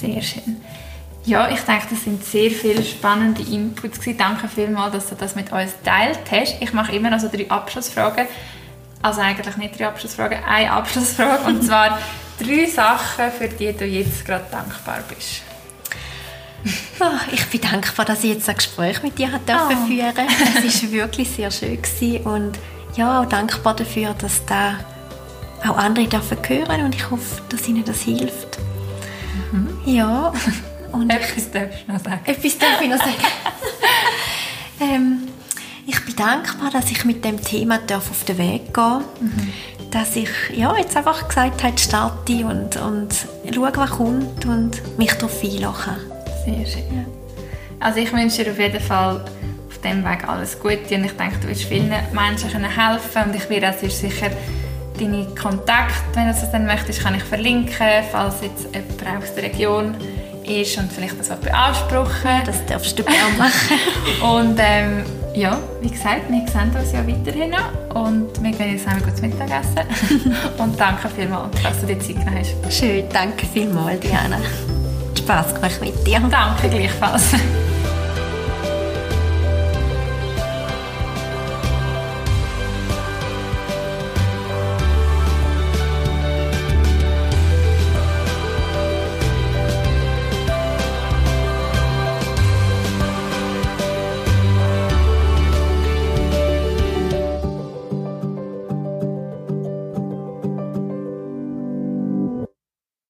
Sehr 0.00 0.20
schön. 0.20 0.60
Ja, 1.24 1.48
ich 1.50 1.60
denke, 1.60 1.86
das 1.90 2.02
sind 2.02 2.24
sehr 2.24 2.50
viele 2.50 2.82
spannende 2.82 3.42
Inputs 3.42 4.00
gewesen. 4.00 4.18
Danke 4.18 4.48
vielmals, 4.48 4.92
dass 4.92 5.08
du 5.08 5.14
das 5.14 5.36
mit 5.36 5.52
uns 5.52 5.72
geteilt 5.78 6.18
hast. 6.30 6.56
Ich 6.60 6.72
mache 6.72 6.92
immer 6.92 7.10
noch 7.10 7.20
so 7.20 7.28
drei 7.28 7.48
Abschlussfragen. 7.48 8.26
Also 9.02 9.20
eigentlich 9.20 9.56
nicht 9.56 9.78
drei 9.78 9.86
Abschlussfragen, 9.88 10.42
eine 10.44 10.70
Abschlussfrage. 10.72 11.44
Und 11.44 11.62
zwar 11.62 11.98
drei 12.40 12.66
Sachen, 12.66 13.30
für 13.36 13.48
die 13.48 13.72
du 13.72 13.84
jetzt 13.84 14.24
gerade 14.24 14.44
dankbar 14.50 14.98
bist. 15.08 15.42
Ah, 17.00 17.20
ich 17.32 17.44
bin 17.46 17.60
dankbar, 17.60 18.04
dass 18.04 18.22
ich 18.22 18.34
jetzt 18.34 18.48
ein 18.48 18.56
Gespräch 18.56 19.02
mit 19.02 19.18
dir 19.18 19.32
hat 19.32 19.40
Oh. 19.42 19.68
dürfen 19.68 19.86
führen 19.86 20.28
Es 20.64 20.82
war 20.84 20.92
wirklich 20.92 21.28
sehr 21.30 21.50
schön 21.50 21.80
gewesen 21.82 22.24
und 22.24 22.58
ja, 22.96 23.20
auch 23.20 23.26
dankbar 23.26 23.74
dafür, 23.74 24.14
dass 24.14 24.44
da 24.46 24.74
auch 25.68 25.76
andere 25.76 26.06
dürfen 26.06 26.38
hören 26.46 26.84
und 26.84 26.94
ich 26.94 27.10
hoffe, 27.10 27.42
dass 27.48 27.66
ihnen 27.68 27.84
das 27.84 28.00
hilft. 28.02 28.58
Ja, 29.84 30.32
und 30.92 31.12
ich 31.12 31.18
Etwas 31.18 31.50
darfst 31.50 31.78
du 31.86 31.92
noch 31.92 32.00
sagen. 32.00 32.20
Etwas 32.24 32.58
darf 32.58 32.80
ich 32.80 32.88
noch 32.88 32.98
sagen. 32.98 33.14
ähm, 34.80 35.28
Ich 35.86 36.04
bin 36.04 36.14
dankbar, 36.14 36.70
dass 36.70 36.90
ich 36.90 37.04
mit 37.04 37.24
dem 37.24 37.42
Thema 37.42 37.80
auf 37.92 38.24
den 38.24 38.38
Weg 38.38 38.72
gehen 38.72 39.04
mhm. 39.20 39.52
Dass 39.90 40.16
ich 40.16 40.30
ja, 40.54 40.74
jetzt 40.76 40.96
einfach 40.96 41.28
gesagt 41.28 41.62
habe, 41.62 41.76
starte 41.76 42.46
und, 42.46 42.76
und 42.76 43.14
schaue, 43.52 43.72
was 43.74 43.90
kommt 43.90 44.46
und 44.46 44.98
mich 44.98 45.12
darauf 45.12 45.42
einlachen. 45.42 45.96
Sehr 46.44 46.64
schön. 46.64 46.96
Ja. 46.96 47.04
Also 47.80 47.98
ich 47.98 48.12
wünsche 48.12 48.44
dir 48.44 48.52
auf 48.52 48.58
jeden 48.58 48.80
Fall 48.80 49.16
auf 49.68 49.78
diesem 49.84 50.04
Weg 50.04 50.26
alles 50.26 50.58
Gute 50.58 50.94
und 50.94 51.04
ich 51.04 51.12
denke, 51.12 51.36
du 51.42 51.48
wirst 51.48 51.64
vielen 51.64 51.92
Menschen 52.12 52.64
helfen 52.64 53.22
und 53.26 53.34
ich 53.34 53.50
werde 53.50 53.70
auch 53.70 53.90
sicher 53.90 54.30
deine 54.98 55.26
Kontakte, 55.34 56.14
wenn 56.14 56.28
du 56.28 56.32
das 56.32 56.50
dann 56.52 56.64
möchtest, 56.64 57.02
kann 57.02 57.14
ich 57.14 57.24
verlinken, 57.24 58.04
falls 58.10 58.36
jetzt 58.42 58.68
jemand 58.74 59.24
aus 59.24 59.34
der 59.34 59.44
Region 59.44 59.96
ist 60.44 60.78
und 60.78 60.92
vielleicht 60.92 61.18
das 61.18 61.28
beanspruchen. 61.28 62.42
Das 62.44 62.64
darfst 62.66 62.98
du 62.98 63.02
gerne 63.02 63.36
machen. 63.38 63.78
und 64.22 64.58
ähm, 64.58 65.04
ja, 65.34 65.58
wie 65.80 65.90
gesagt, 65.90 66.30
wir 66.30 66.46
sehen 66.48 66.76
uns 66.76 66.92
ja 66.92 67.06
weiterhin 67.06 67.54
und 67.94 68.42
wir 68.42 68.50
gehen 68.50 68.72
jetzt 68.72 68.86
einmal 68.86 69.02
gut 69.02 69.20
Mittagessen. 69.22 70.34
und 70.58 70.78
danke 70.78 71.08
vielmals, 71.08 71.62
dass 71.62 71.80
du 71.80 71.86
dir 71.86 71.98
Zeit 71.98 72.16
genommen 72.16 72.38
hast. 72.38 72.78
Schön, 72.78 73.04
danke 73.12 73.46
vielmals, 73.46 74.00
Diana. 74.00 74.38
Spaß 75.18 75.54
gemacht 75.54 75.80
mit 75.80 76.06
dir. 76.06 76.20
Danke 76.30 76.68
gleichfalls. 76.68 77.34